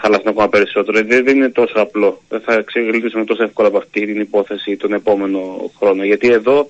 [0.00, 1.02] χαλάσουν ακόμα περισσότερο.
[1.04, 2.22] Δεν, δεν είναι τόσο απλό.
[2.28, 6.04] Δεν θα ξεγλύτωσουμε τόσο εύκολα από αυτή την υπόθεση τον επόμενο χρόνο.
[6.04, 6.68] Γιατί εδώ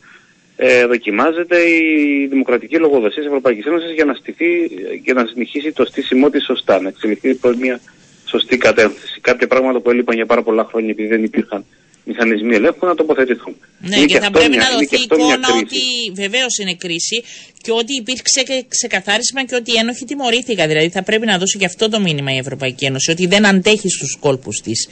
[0.63, 4.71] ε, δοκιμάζεται η δημοκρατική λογοδοσία της Ευρωπαϊκής Ένωσης για να στηθεί
[5.05, 7.81] και να συνεχίσει το στήσιμό της σωστά, να εξελιχθεί προς μια
[8.25, 9.21] σωστή κατεύθυνση.
[9.21, 11.65] Κάποια πράγματα που έλειπαν για πάρα πολλά χρόνια επειδή δεν υπήρχαν
[12.05, 13.57] μηχανισμοί ελέγχου να τοποθετηθούν.
[13.79, 15.83] Ναι, και, και θα πρέπει να δοθεί εικόνα ότι
[16.15, 17.23] βεβαίως είναι κρίση
[17.63, 20.69] και ότι υπήρξε και ξεκαθάρισμα και ότι οι ένοχοι τιμωρήθηκαν.
[20.69, 23.89] Δηλαδή θα πρέπει να δώσει και αυτό το μήνυμα η Ευρωπαϊκή Ένωση, ότι δεν αντέχει
[23.89, 24.89] στους κόλπους της.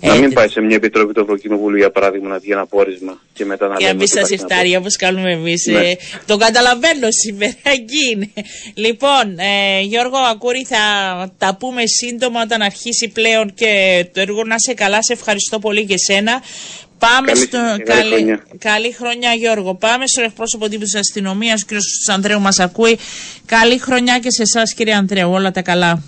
[0.00, 3.44] Να μην πάει σε μια επιτροπή του Ευρωκοινοβουλίου, για παράδειγμα, να βγει ένα πόρισμα και
[3.44, 4.04] μετά να και λέμε.
[4.04, 5.66] Και να σας υφτάρει όπως κάνουμε εμείς.
[5.66, 5.78] Ναι.
[5.78, 8.30] Ε, το καταλαβαίνω σήμερα, εκεί είναι.
[8.74, 10.78] Λοιπόν, ε, Γιώργο Ακούρη, θα
[11.38, 15.02] τα πούμε σύντομα όταν αρχίσει πλέον και το έργο να σε καλά.
[15.02, 16.42] Σε ευχαριστώ πολύ και σένα.
[17.06, 17.58] Πάμε καλή, στο.
[17.84, 18.42] Καλή, χρονιά.
[18.58, 19.74] καλή χρονιά, Γιώργο.
[19.74, 21.70] Πάμε στο εκπρόσωπο τύπου της αστυνομίας, ο κ.
[22.12, 22.98] Ανδρέου μας ακούει.
[23.46, 25.30] Καλή χρονιά και σε εσάς, κύριε Ανδρέου.
[25.30, 26.02] Όλα τα καλά.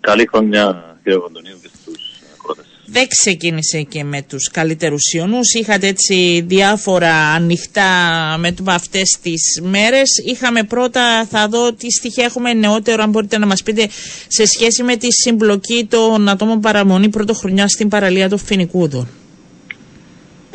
[0.00, 2.02] Καλή χρονιά, κύριε Βαντονίου, και στους
[2.34, 2.62] ακρότε.
[2.86, 5.38] Δεν ξεκίνησε και με τους καλύτερους ιονού.
[5.58, 7.90] Είχατε έτσι διάφορα ανοιχτά
[8.38, 10.10] με αυτές τις μέρες.
[10.26, 13.88] Είχαμε πρώτα, θα δω τι στοιχεία έχουμε νεότερο, αν μπορείτε να μας πείτε,
[14.28, 19.08] σε σχέση με τη συμπλοκή των ατόμων παραμονή πρωτοχρονιά στην παραλία των Φινικούδων.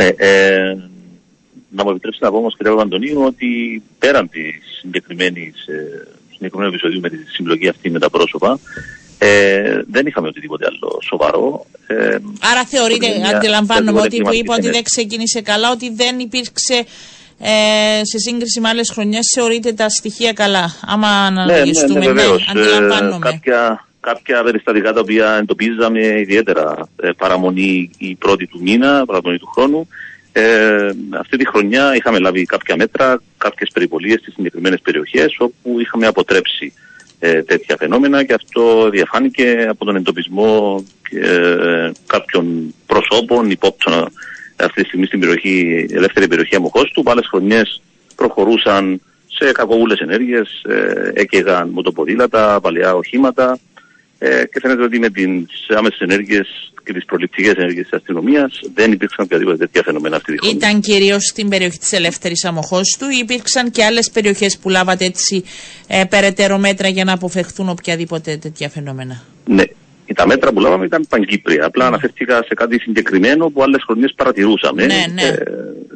[0.02, 0.78] Ναι, ε,
[1.70, 7.00] να μου επιτρέψετε να πω όμως κύριε Αντωνίου ότι πέραν της συγκεκριμένης ε, συγκεκριμένου επεισοδίου
[7.00, 8.60] με τη συμπλοκή αυτή με τα πρόσωπα
[9.24, 11.66] ε, δεν είχαμε οτιδήποτε άλλο σοβαρό.
[11.88, 12.18] Ε,
[12.52, 16.86] Άρα θεωρείτε, αντιλαμβάνομαι ότι που είπα ότι δεν ξεκίνησε καλά, ότι δεν υπήρξε
[17.40, 20.76] ε, σε σύγκριση με άλλες χρονιές, θεωρείτε τα στοιχεία καλά.
[20.86, 23.30] Άμα αναλογιστούμε, ναι, ναι, ναι, ναι, αντιλαμβάνομαι.
[23.30, 29.38] Ε, κάποια, κάποια περιστατικά τα οποία εντοπίζαμε ιδιαίτερα ε, παραμονή η πρώτη του μήνα, παραμονή
[29.38, 29.88] του χρόνου.
[30.34, 36.08] Ε, αυτή τη χρονιά είχαμε λάβει κάποια μέτρα, κάποιες περιπολίε στις συγκεκριμένες περιοχές όπου είχαμε
[36.08, 36.74] αποτρέψει
[37.20, 43.94] ε, τέτοια φαινόμενα και αυτό διαφάνηκε από τον εντοπισμό ε, κάποιων προσώπων υπόπτων
[44.56, 47.04] αυτή τη στιγμή στην περιοχή, ελεύθερη περιοχή Αμοχώστου.
[47.06, 47.82] Άλλες χρονιές
[48.16, 53.60] προχωρούσαν σε κακοβούλες ενέργειες, ε, έκαιγαν μοτοποδήλατα, παλαιά οχήματα,
[54.24, 58.92] ε, και φαίνεται ότι με τις άμεσες ενέργειες και τις προληπτικές ενέργειες της αστυνομίας δεν
[58.92, 60.58] υπήρξαν οποιαδήποτε τέτοια φαινομένα αυτή τη χρονιά.
[60.58, 65.44] Ήταν κυρίως στην περιοχή της ελεύθερης αμοχώστου ή υπήρξαν και άλλες περιοχές που λάβατε έτσι
[65.88, 69.64] ε, περαιτέρω μέτρα για να αποφευχθούν οποιαδήποτε τέτοια φαινομένα; Ναι.
[70.16, 71.66] Τα μέτρα που λάβαμε ήταν παγκύπρια.
[71.66, 71.88] Απλά mm.
[71.88, 75.22] αναφέρθηκα σε κάτι συγκεκριμένο που άλλες χρονιές παρατηρούσαμε ναι, ναι.
[75.22, 75.34] Ε,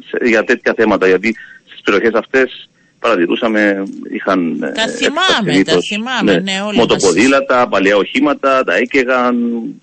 [0.08, 1.06] σε, για τέτοια θέματα.
[1.06, 1.36] Γιατί
[1.66, 3.82] στις περιοχές αυτές παρατηρούσαμε,
[4.12, 4.58] είχαν.
[4.58, 9.36] Τα ε, θυμάμαι, τα θυμάμαι, ναι, ναι όλοι Μοτοποδήλατα, παλιά οχήματα, τα έκαιγαν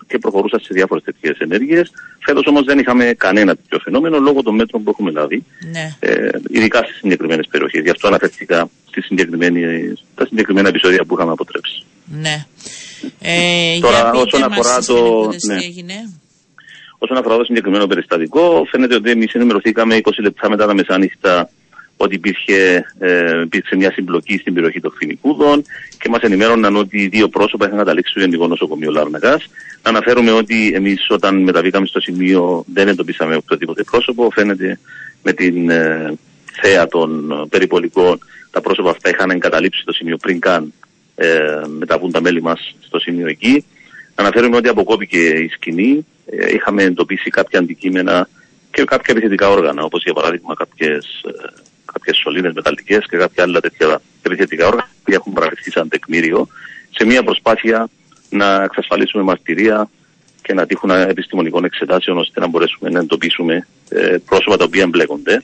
[0.06, 1.92] και προχωρούσαν σε διάφορες τέτοιες ενέργειες.
[2.18, 5.44] Φέτος όμως δεν είχαμε κανένα τέτοιο φαινόμενο λόγω των μέτρων που έχουμε λάβει.
[5.72, 5.96] Ναι.
[6.00, 7.82] Ε, ειδικά στις συγκεκριμένες περιοχές.
[7.82, 8.68] Γι' αυτό αναφέρθηκα
[10.12, 11.84] στα συγκεκριμένα επεισόδια που είχαμε αποτρέψει.
[12.04, 12.44] Ναι.
[13.20, 15.28] Ε, Τώρα, όσον αφορά το.
[15.46, 15.56] Ναι.
[16.98, 21.50] Όσον αφορά το συγκεκριμένο περιστατικό, φαίνεται ότι εμείς ενημερωθήκαμε 20 λεπτά μετά τα μεσάνυχτα
[21.96, 25.64] ότι υπήρχε, ε, υπήρξε μια συμπλοκή στην περιοχή των Φινικούδων
[25.98, 29.40] και μας ενημέρωναν ότι δύο πρόσωπα είχαν καταλήξει στο Γενικό Νοσοκομείο Λάρνακα.
[29.82, 34.30] Να αναφέρουμε ότι εμείς όταν μεταβήκαμε στο σημείο δεν εντοπίσαμε οποιοδήποτε πρόσωπο.
[34.30, 34.78] Φαίνεται
[35.22, 36.14] με την ε,
[36.62, 38.18] θέα των περιπολικών
[38.50, 40.72] τα πρόσωπα αυτά είχαν εγκαταλείψει το σημείο πριν καν
[41.14, 43.64] ε, μεταβούν τα μέλη μας στο σημείο εκεί.
[44.14, 46.06] Αναφέρουμε ότι αποκόπηκε η σκηνή.
[46.26, 48.28] Ε, είχαμε εντοπίσει κάποια αντικείμενα
[48.70, 51.30] και κάποια επιθετικά όργανα, όπως για παράδειγμα κάποιες ε,
[51.94, 56.48] κάποιες σωλήνες μεταλλικές και κάποια άλλα τέτοια επιθετικά όργανα που έχουν παραδεχθεί σαν τεκμήριο
[56.90, 57.88] σε μια προσπάθεια
[58.30, 59.88] να εξασφαλίσουμε μαρτυρία
[60.42, 65.42] και να τύχουν επιστημονικών εξετάσεων ώστε να μπορέσουμε να εντοπίσουμε ε, πρόσωπα τα οποία εμπλέκονται.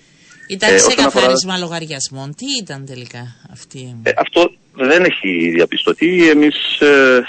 [0.49, 1.59] Ήταν ε, σε καθάρισμα αφορά...
[1.59, 2.35] λογαριασμών.
[2.35, 6.29] Τι ήταν τελικά αυτή; Ε, αυτό δεν έχει διαπιστωθεί.
[6.29, 7.23] Εμείς ε,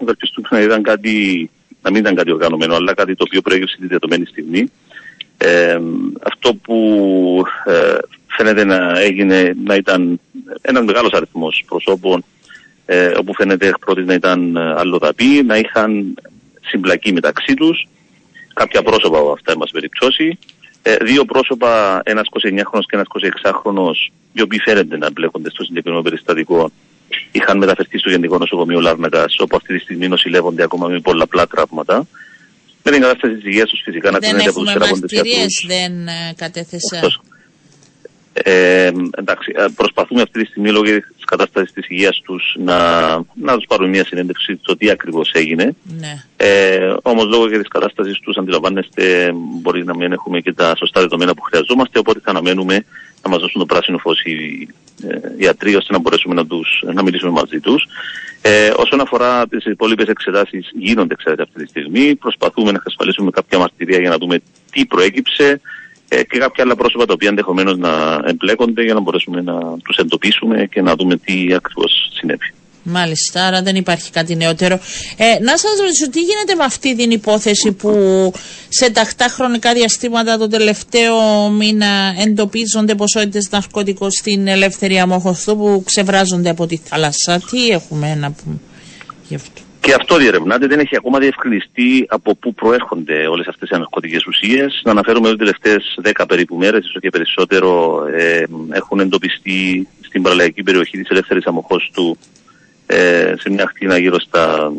[0.00, 1.50] ευελπιστούμε να, ήταν κάτι,
[1.82, 4.70] να μην ήταν κάτι οργανωμένο, αλλά κάτι το οποίο προέκυψε τη δεδομένη στιγμή.
[5.44, 5.80] Ε,
[6.22, 6.76] αυτό που
[7.64, 10.20] ε, φαίνεται να έγινε να ήταν
[10.60, 12.24] ένας μεγάλος αριθμός προσώπων
[12.86, 16.14] ε, όπου φαίνεται εκ πρώτης να ήταν αλλοδαποί, να είχαν
[16.60, 17.86] συμπλακεί μεταξύ τους
[18.54, 20.38] κάποια πρόσωπα από αυτά μας περιπτώσει.
[20.82, 23.06] Ε, δύο πρόσωπα, ένας 29χρονος και ένας
[23.42, 26.70] 26χρονος, οι οποίοι φαίνεται να μπλέκονται στο συγκεκριμένο περιστατικό,
[27.32, 32.06] είχαν μεταφερθεί στο Γενικό Νοσοκομείο Λάρνακας, όπου αυτή τη στιγμή νοσηλεύονται ακόμα με πολλαπλά τραύματα.
[32.84, 37.00] Με την κατάσταση της υγείας τους φυσικά να κρίνεται από τους θεραποντές Δεν ε, κατέθεσα.
[38.32, 43.56] Ε, εντάξει, ε, προσπαθούμε αυτή τη στιγμή λόγω της κατάστασης της υγείας τους να, να
[43.56, 45.74] τους πάρουμε μια συνέντευξη το τι ακριβώς έγινε.
[45.98, 46.24] Ναι.
[46.36, 51.34] Ε, Όμως λόγω της κατάστασης τους, αντιλαμβάνεστε, μπορεί να μην έχουμε και τα σωστά δεδομένα
[51.34, 51.98] που χρειαζόμαστε.
[51.98, 52.84] Οπότε θα αναμένουμε
[53.22, 54.81] να μας δώσουν το πράσινο φως οι ε,
[55.38, 57.86] ιατροί, ώστε να μπορέσουμε να, τους, να μιλήσουμε μαζί τους.
[58.42, 62.14] Ε, όσον αφορά τις υπόλοιπες εξετάσεις, γίνονται, ξέρετε, αυτή τη στιγμή.
[62.14, 64.40] Προσπαθούμε να εξασφαλίσουμε κάποια μαρτυρία για να δούμε
[64.70, 65.60] τι προέκυψε
[66.08, 69.96] ε, και κάποια άλλα πρόσωπα τα οποία ενδεχομένως να εμπλέκονται για να μπορέσουμε να τους
[69.96, 72.52] εντοπίσουμε και να δούμε τι ακριβώς συνέβη.
[72.82, 74.74] Μάλιστα, άρα δεν υπάρχει κάτι νεότερο.
[75.16, 77.92] Ε, να σας ρωτήσω, τι γίνεται με αυτή την υπόθεση που
[78.68, 86.50] σε τακτά χρονικά διαστήματα το τελευταίο μήνα εντοπίζονται ποσότητες ναρκωτικών στην ελεύθερη αμόχωστο που ξεβράζονται
[86.50, 88.56] από τη θάλασσα; Τι έχουμε να πούμε
[89.28, 93.72] γι' αυτό; Και αυτό διερευνάται, δεν έχει ακόμα διευκρινιστεί από πού προέρχονται όλες αυτές οι
[93.72, 94.80] ναρκωτικές ουσίες.
[94.84, 100.22] Να αναφέρουμε ότι τι τελευταίες 10 περίπου μέρες, ίσως και περισσότερο, ε, έχουν εντοπιστεί στην
[100.22, 102.18] παραλιακή περιοχή της ελεύθερης αμοχώστου
[102.86, 104.72] ε, σε μια ακτίνα γύρω στα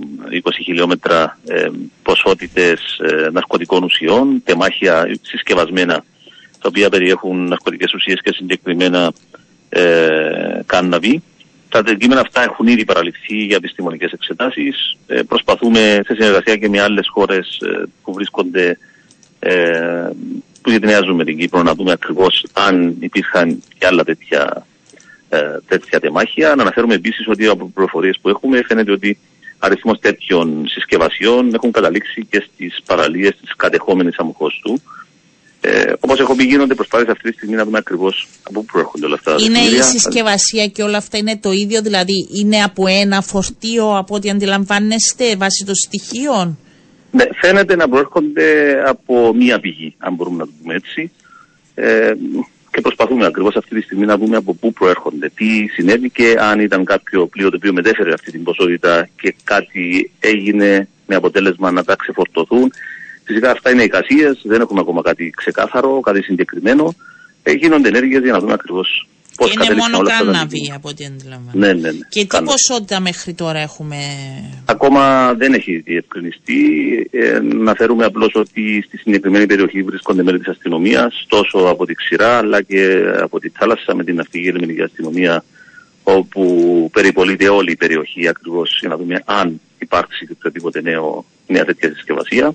[0.44, 1.68] 20 χιλιόμετρα ε,
[2.04, 6.04] ποσότητες ε, ναρκωτικών ουσιών, τεμάχια συσκευασμένα
[6.64, 9.14] τα οποία περιέχουν ναρκωτικές ουσίες και συγκεκριμένα
[9.70, 11.24] ε, κάνναβη.
[11.70, 14.98] Τα αντικείμενα αυτά έχουν ήδη παραληφθεί για επιστημονικές εξετάσεις.
[15.08, 18.78] Ε, προσπαθούμε σε συνεργασία και με άλλες χώρες ε, που βρίσκονται
[19.40, 20.10] ε,
[20.62, 24.66] που γειτονιάζουν με την Κύπρο να δούμε ακριβώς αν υπήρχαν και άλλα τέτοια
[25.34, 26.56] ε, τέτοια τεμάχια.
[26.56, 29.18] Να αναφέρουμε επίσης ότι από πληροφορίες που έχουμε φαίνεται ότι
[29.60, 34.82] αριθμός τέτοιων συσκευασιών έχουν καταλήξει και στις παραλίες της κατεχόμενης αμοχώστου.
[35.62, 39.06] Ε, Όπως έχω πει, γίνονται προσπάθειες αυτή τη στιγμή να δούμε ακριβώς από πού προέρχονται
[39.06, 39.36] όλα αυτά.
[39.40, 44.16] Είναι η συσκευασία και όλα αυτά είναι το ίδιο, δηλαδή είναι από ένα φορτίο από
[44.16, 46.58] ό,τι αντιλαμβάνεστε βάσει των στοιχείων;
[47.12, 48.48] Ναι, φαίνεται να προέρχονται
[48.86, 51.12] από μία πηγή, αν μπορούμε να το πούμε έτσι.
[51.76, 52.14] Ε,
[52.74, 56.60] και προσπαθούμε ακριβώς αυτή τη στιγμή να δούμε από πού προέρχονται, τι συνέβη και αν
[56.60, 61.84] ήταν κάποιο πλοίο το οποίο μετέφερε αυτή την ποσότητα και κάτι έγινε με αποτέλεσμα να
[61.84, 62.72] τα ξεφορτωθούν.
[63.24, 66.96] Φυσικά αυτά είναι εικασίες, δεν έχουμε ακόμα κάτι ξεκάθαρο, κάτι συγκεκριμένο.
[67.44, 69.08] Ε, γίνονται ενέργειες για να δούμε ακριβώς
[69.38, 71.68] Πώς είναι μόνο κάναβη από ό,τι αντιλαμβάνομαι.
[71.68, 71.98] Ναι, ναι, ναι.
[72.10, 73.96] Και τι ποσότητα μέχρι τώρα έχουμε;
[74.66, 76.62] Ακόμα δεν έχει διευκρινιστεί.
[77.12, 81.94] Ε, να φέρουμε απλώς ότι στη συγκεκριμένη περιοχή βρίσκονται μέλη της αστυνομίας, τόσο από τη
[81.94, 85.44] ξηρά αλλά και από τη θάλασσα με την ναυτική ελληνική αστυνομία,
[86.04, 91.66] όπου περιπολείται όλη η περιοχή ακριβώς για να δούμε αν υπάρξει και οποιοδήποτε νέο, νέα
[91.66, 92.54] τέτοια συσκευασία.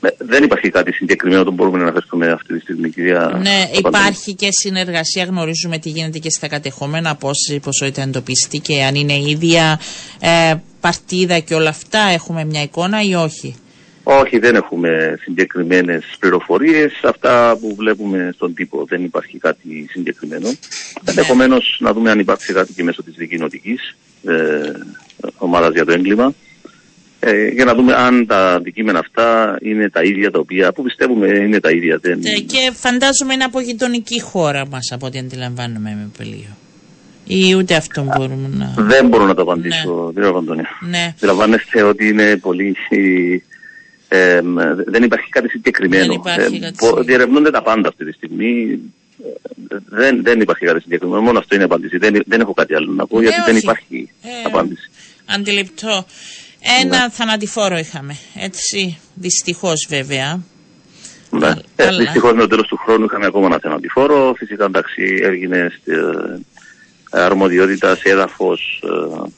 [0.00, 3.38] Ναι, δεν υπάρχει κάτι συγκεκριμένο που μπορούμε να αναφερθούμε αυτή τη στιγμή, κυρία.
[3.42, 5.24] Ναι, υπάρχει και συνεργασία.
[5.24, 9.80] Γνωρίζουμε τι γίνεται και στα κατεχόμενα, πόση ποσότητα εντοπίστηκε, αν είναι ίδια
[10.20, 11.98] ε, παρτίδα και όλα αυτά.
[11.98, 13.56] Έχουμε μια εικόνα ή όχι;
[14.02, 16.92] Όχι, δεν έχουμε συγκεκριμένες πληροφορίες.
[17.02, 20.48] Αυτά που βλέπουμε στον τύπο δεν υπάρχει κάτι συγκεκριμένο.
[20.48, 20.54] Ναι.
[21.04, 24.72] Ενδεχομένως να δούμε αν υπάρχει κάτι και μέσω της δικοινοτικής ε,
[25.38, 26.34] ομάδας για το έγκλημα
[27.20, 31.26] ε, για να δούμε αν τα αντικείμενα αυτά είναι τα ίδια τα οποία που πιστεύουμε
[31.26, 31.98] είναι τα ίδια.
[32.02, 32.20] Δεν...
[32.24, 36.56] Ε, και φαντάζομαι είναι από γειτονική χώρα μας από ό,τι αντιλαμβάνομαι με πελίο.
[37.24, 38.74] Ή ούτε αυτό μπορούμε να...
[38.76, 40.12] Δεν μπορώ να το απαντήσω, ναι.
[40.12, 40.68] κύριε Παντώνια.
[40.80, 41.14] Ναι.
[41.16, 42.76] Αντιλαμβάνεστε ότι είναι πολύ...
[44.08, 44.40] Ε,
[44.86, 46.06] δεν υπάρχει κάτι συγκεκριμένο.
[46.06, 48.80] Δεν υπάρχει κάτι διερευνούνται τα πάντα αυτή τη στιγμή.
[49.88, 51.22] Δεν, δεν υπάρχει κάτι συγκεκριμένο.
[51.22, 51.98] Μόνο αυτό είναι η απάντηση.
[51.98, 53.50] Δεν, δεν έχω κάτι άλλο να πω, ναι, γιατί όχι.
[53.50, 54.90] δεν υπάρχει ε, απάντηση.
[55.26, 56.04] Αντιληπτό.
[56.60, 57.08] Ένα ναι.
[57.10, 58.16] θανατηφόρο είχαμε.
[58.34, 60.42] Έτσι, δυστυχώς βέβαια.
[61.30, 61.52] Ναι.
[61.76, 64.34] Ε, Δυστυχώς με το τέλος του χρόνου είχαμε ακόμα ένα θανατηφόρο.
[64.36, 66.38] Φυσικά εντάξει έγινε στη ε,
[67.10, 69.28] αρμοδιότητα σε έδαφος ε,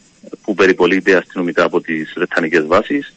[0.43, 3.15] που περιπολείται αστυνομικά από τις Βρετανικές βάσεις,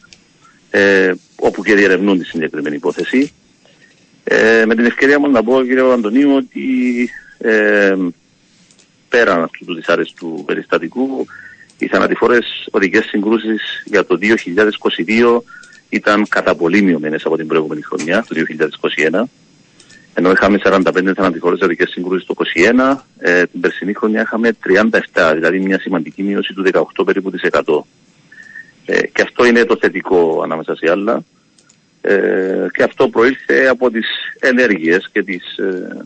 [0.70, 3.32] ε, όπου και διερευνούν τη συγκεκριμένη υπόθεση.
[4.24, 7.96] Ε, με την ευκαιρία μου να πω, κύριε Αντωνίου, ότι ε,
[9.08, 11.26] πέραν αυτού του δυσάρεστου περιστατικού,
[11.78, 15.40] οι θανατηφόρες οδικές συγκρούσεις για το 2022
[15.88, 18.34] ήταν κατά πολύ μειωμένες από την προηγούμενη χρονιά, το
[19.10, 19.22] 2021.
[20.14, 24.56] Ενώ είχαμε 45 θανατηφόρες οδικές συγκρούσεις το 2021, ε, την περσινή χρονιά είχαμε
[25.12, 27.86] 37, δηλαδή μια σημαντική μείωση του 18 περίπου της 100.
[28.86, 31.22] Ε, και αυτό είναι το θετικό ανάμεσα σε άλλα.
[32.00, 34.06] Ε, και αυτό προήλθε από τις
[34.40, 36.04] ενέργειες και τις ε,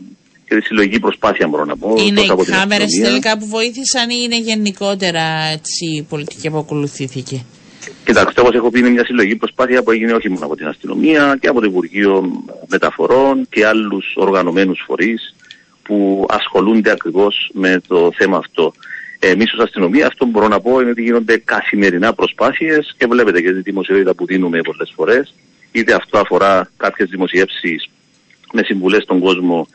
[0.49, 1.95] και τη συλλογική προσπάθεια μπορώ να πω.
[2.07, 7.45] Είναι οι κάμερες τελικά που βοήθησαν ή είναι γενικότερα έτσι, η πολιτική που ακολουθήθηκε;
[8.05, 11.37] Κοιτάξτε, όπως έχω πει, είναι μια συλλογική προσπάθεια που έγινε όχι μόνο από την αστυνομία
[11.41, 15.35] και από το Υπουργείο Μεταφορών και άλλους οργανωμένους φορείς
[15.83, 18.73] που ασχολούνται ακριβώς με το θέμα αυτό.
[19.19, 23.41] Εμείς ως αστυνομία, αυτό που μπορώ να πω είναι ότι γίνονται καθημερινά προσπάθειες και βλέπετε
[23.41, 25.33] και τη δημοσιότητα που δίνουμε πολλές φορές.
[25.71, 27.89] Είτε αυτό αφορά κάποιες δημοσιεύσεις
[28.53, 29.67] με συμβουλές στον κόσμο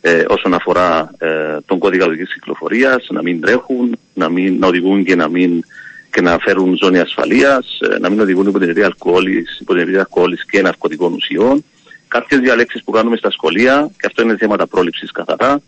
[0.00, 5.04] ε, όσον αφορά ε, τον κώδικα οδικής κυκλοφορίας, να μην τρέχουν, να, μην, να οδηγούν
[5.04, 5.64] και να, μην,
[6.10, 10.44] και να φέρουν ζώνη ασφαλείας, ε, να μην οδηγούν υπό την αλκοόλης, υπό την αλκοόλης
[10.44, 11.64] και ναρκωτικών ουσιών.
[12.08, 15.60] Κάποιες διαλέξεις που κάνουμε στα σχολεία, και αυτό είναι θέματα πρόληψης καθαρά,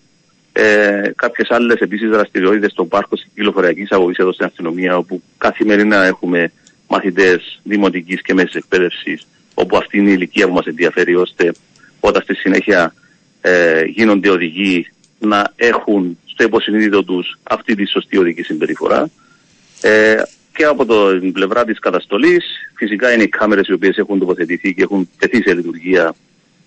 [0.53, 6.05] ε, κάποιες άλλες επίσης δραστηριότητες στον πάρκο της κυκλοφοριακής αγωγής εδώ στην αστυνομία, όπου καθημερινά
[6.05, 6.53] έχουμε
[6.89, 11.53] μαθητές δημοτικής και μέσης εκπαίδευσης, όπου αυτή είναι η ηλικία που μας ενδιαφέρει, ώστε
[12.01, 12.95] όταν στη συνέχεια
[13.41, 14.87] ε, γίνονται οδηγοί
[15.19, 19.11] να έχουν στο υποσυνείδητο τους αυτή τη σωστή οδική συμπεριφορά.
[19.81, 20.23] Ε,
[20.53, 20.87] και από
[21.21, 22.45] την πλευρά της καταστολής,
[22.77, 26.15] φυσικά είναι οι κάμερες οι οποίες έχουν τοποθετηθεί και έχουν τεθεί σε λειτουργία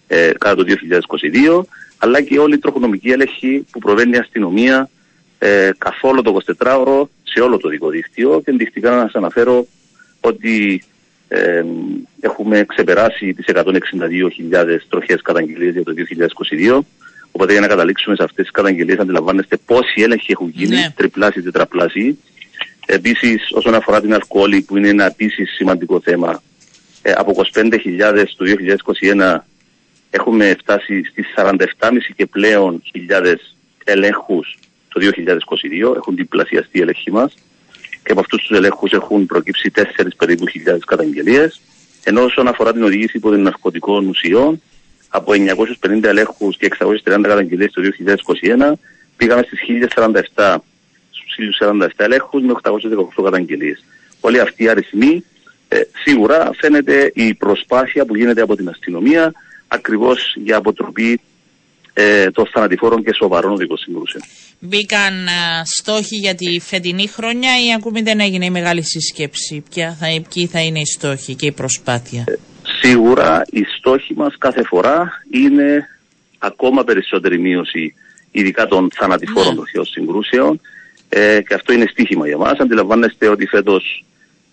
[0.07, 0.63] ε, κατά το
[1.57, 1.63] 2022,
[1.97, 4.89] αλλά και όλη η τροχονομική έλεγχη που προβαίνει η αστυνομία
[5.39, 9.67] ε, καθόλου το 24ωρο σε όλο το δικό δίκτυο και ενδεικτικά να σας αναφέρω
[10.19, 10.84] ότι
[11.28, 11.63] ε,
[12.19, 15.93] έχουμε ξεπεράσει τις 162.000 τροχές καταγγελίες για το
[16.74, 16.80] 2022
[17.32, 20.93] οπότε για να καταλήξουμε σε αυτές τις καταγγελίες αντιλαμβάνεστε πόσοι έλεγχοι έχουν γίνει, ναι.
[20.95, 22.19] τριπλάσιοι, τετραπλάσιοι.
[22.86, 26.41] Επίσης, όσον αφορά την αλκοόλη, που είναι ένα επίσης σημαντικό θέμα,
[27.01, 29.45] ε, από 25.000 το 2021
[30.09, 34.57] έχουμε φτάσει στις 47,5 και πλέον χιλιάδες ελέγχους
[34.89, 37.34] το 2022, έχουν διπλασιαστεί οι ελέγχοι μας
[38.04, 39.82] και από αυτούς τους ελέγχους έχουν προκύψει 4
[40.18, 41.62] περίπου χιλιάδες καταγγελίες,
[42.04, 44.62] ενώ όσον αφορά την οδήγηση υπό ναρκωτικών ουσιών,
[45.08, 48.72] από 950 ελέγχους και 630 καταγγελίες το 2021
[49.18, 49.60] πήγαμε στις
[50.36, 50.56] 1047
[51.60, 53.84] 47 ελέγχους με 818 καταγγελίες.
[54.20, 55.24] Όλοι αυτοί οι αριθμοί
[55.68, 59.32] ε, σίγουρα φαίνεται η προσπάθεια που γίνεται από την αστυνομία
[59.68, 61.22] ακριβώς για αποτροπή
[61.93, 64.23] ε, των θανατηφόρων και σοβαρών οδικών συγκρούσεων.
[64.59, 69.63] Μπήκαν α, στόχοι για τη φετινή χρονιά ή ακόμη δεν έγινε η μεγάλη συσκέψη.
[69.69, 72.33] Ποια θα, ποιοι θα είναι οι στόχοι και η προσπάθεια; Ε,
[72.81, 75.87] σίγουρα οι στόχοι μας κάθε φορά είναι
[76.37, 77.93] ακόμα περισσότερη μείωση
[78.31, 79.83] ειδικά των θανατηφόρων ναι.
[79.83, 80.61] συγκρούσεων
[81.09, 82.59] ε, και αυτό είναι στίχημα για μας.
[82.59, 84.05] Αντιλαμβάνεστε ότι φέτος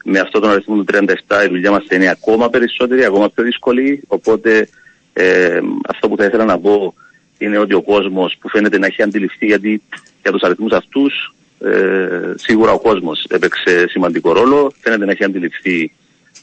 [0.04, 4.02] με αυτό τον αριθμό του 37 η δουλειά μας είναι ακόμα περισσότερη, ακόμα πιο δύσκολη.
[4.06, 4.68] Οπότε
[5.12, 6.94] ε, αυτό που θα ήθελα να πω
[7.40, 9.82] είναι ότι ο κόσμος που φαίνεται να έχει αντιληφθεί γιατί
[10.22, 14.72] για τους αριθμούς αυτούς ε, σίγουρα ο κόσμος έπαιξε σημαντικό ρόλο.
[14.80, 15.92] Φαίνεται να έχει αντιληφθεί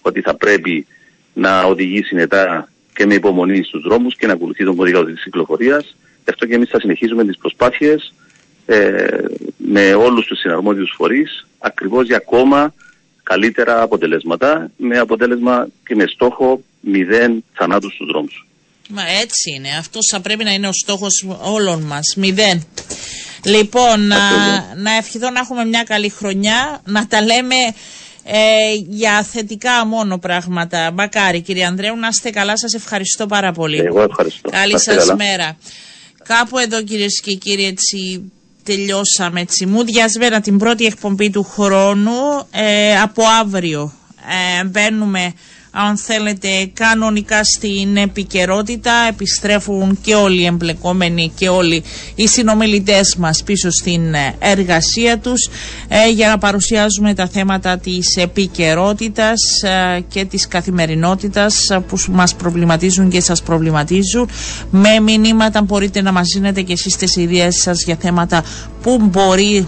[0.02, 0.86] ότι θα πρέπει
[1.34, 5.96] να οδηγεί συνετά και με υπομονή στους δρόμους και να ακολουθεί τον κωδικό της κυκλοφορίας.
[6.24, 8.14] Γι' αυτό και εμείς θα συνεχίζουμε τις προσπάθειες
[8.66, 9.08] ε,
[9.58, 12.74] με όλους τους συναρμόδιους φορείς ακριβώς για ακόμα
[13.24, 18.47] καλύτερα αποτελέσματα με αποτέλεσμα και με στόχο μηδέν θανάτους στους δρόμους.
[18.90, 19.70] Μα έτσι είναι.
[19.80, 22.14] Αυτός θα πρέπει να είναι ο στόχος όλων μας.
[22.16, 22.68] Μηδέν.
[23.44, 24.18] Λοιπόν, να,
[24.76, 27.56] να ευχηθώ να έχουμε μια καλή χρονιά, να τα λέμε
[28.24, 30.92] ε, για θετικά μόνο πράγματα.
[30.94, 32.58] Μακάρι κύριε Ανδρέου, να είστε καλά.
[32.58, 33.78] Σας ευχαριστώ πάρα πολύ.
[33.78, 34.50] Εγώ ευχαριστώ.
[34.50, 35.58] Καλή σας μέρα.
[36.24, 38.32] Κάπου εδώ κυρίες και κύριοι έτσι
[38.64, 39.66] τελειώσαμε έτσι.
[39.66, 43.94] Μου διασβέρα την πρώτη εκπομπή του χρόνου ε, από αύριο.
[44.60, 45.34] Ε, μπαίνουμε
[45.86, 51.84] αν θέλετε κανονικά στην επικαιρότητα επιστρέφουν και όλοι οι εμπλεκόμενοι και όλοι
[52.16, 55.50] οι συνομιλητές μας πίσω στην εργασία τους
[55.88, 63.10] ε, για να παρουσιάζουμε τα θέματα της επικαιρότητας ε, και της καθημερινότητας που μας προβληματίζουν
[63.10, 64.30] και σας προβληματίζουν.
[64.72, 68.44] Με μηνύματα μπορείτε να μας δίνετε και εσείς τις ιδέες σας για θέματα
[68.82, 69.68] που μπορεί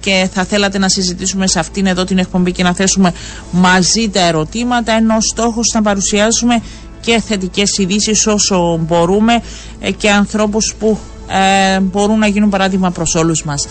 [0.00, 3.12] και θα θέλατε να συζητήσουμε σε αυτήν εδώ την εκπομπή και να θέσουμε
[3.50, 6.62] μαζί τα ερωτήματα ενώ ο στόχος να παρουσιάσουμε
[7.00, 9.42] και θετικές ειδήσεις όσο μπορούμε
[9.80, 13.66] ε, και ανθρώπους που ε, μπορούν να γίνουν παράδειγμα προς όλους μας.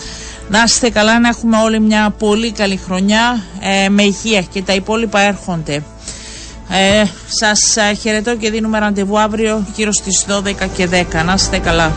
[0.48, 4.74] Να είστε καλά, να έχουμε όλοι μια πολύ καλή χρονιά ε, με υγεία και τα
[4.74, 5.82] υπόλοιπα έρχονται.
[6.70, 11.24] Ε, σας χαιρετώ και δίνουμε ραντεβού αύριο γύρω στις 12 και 10.
[11.24, 11.92] Να είστε καλά.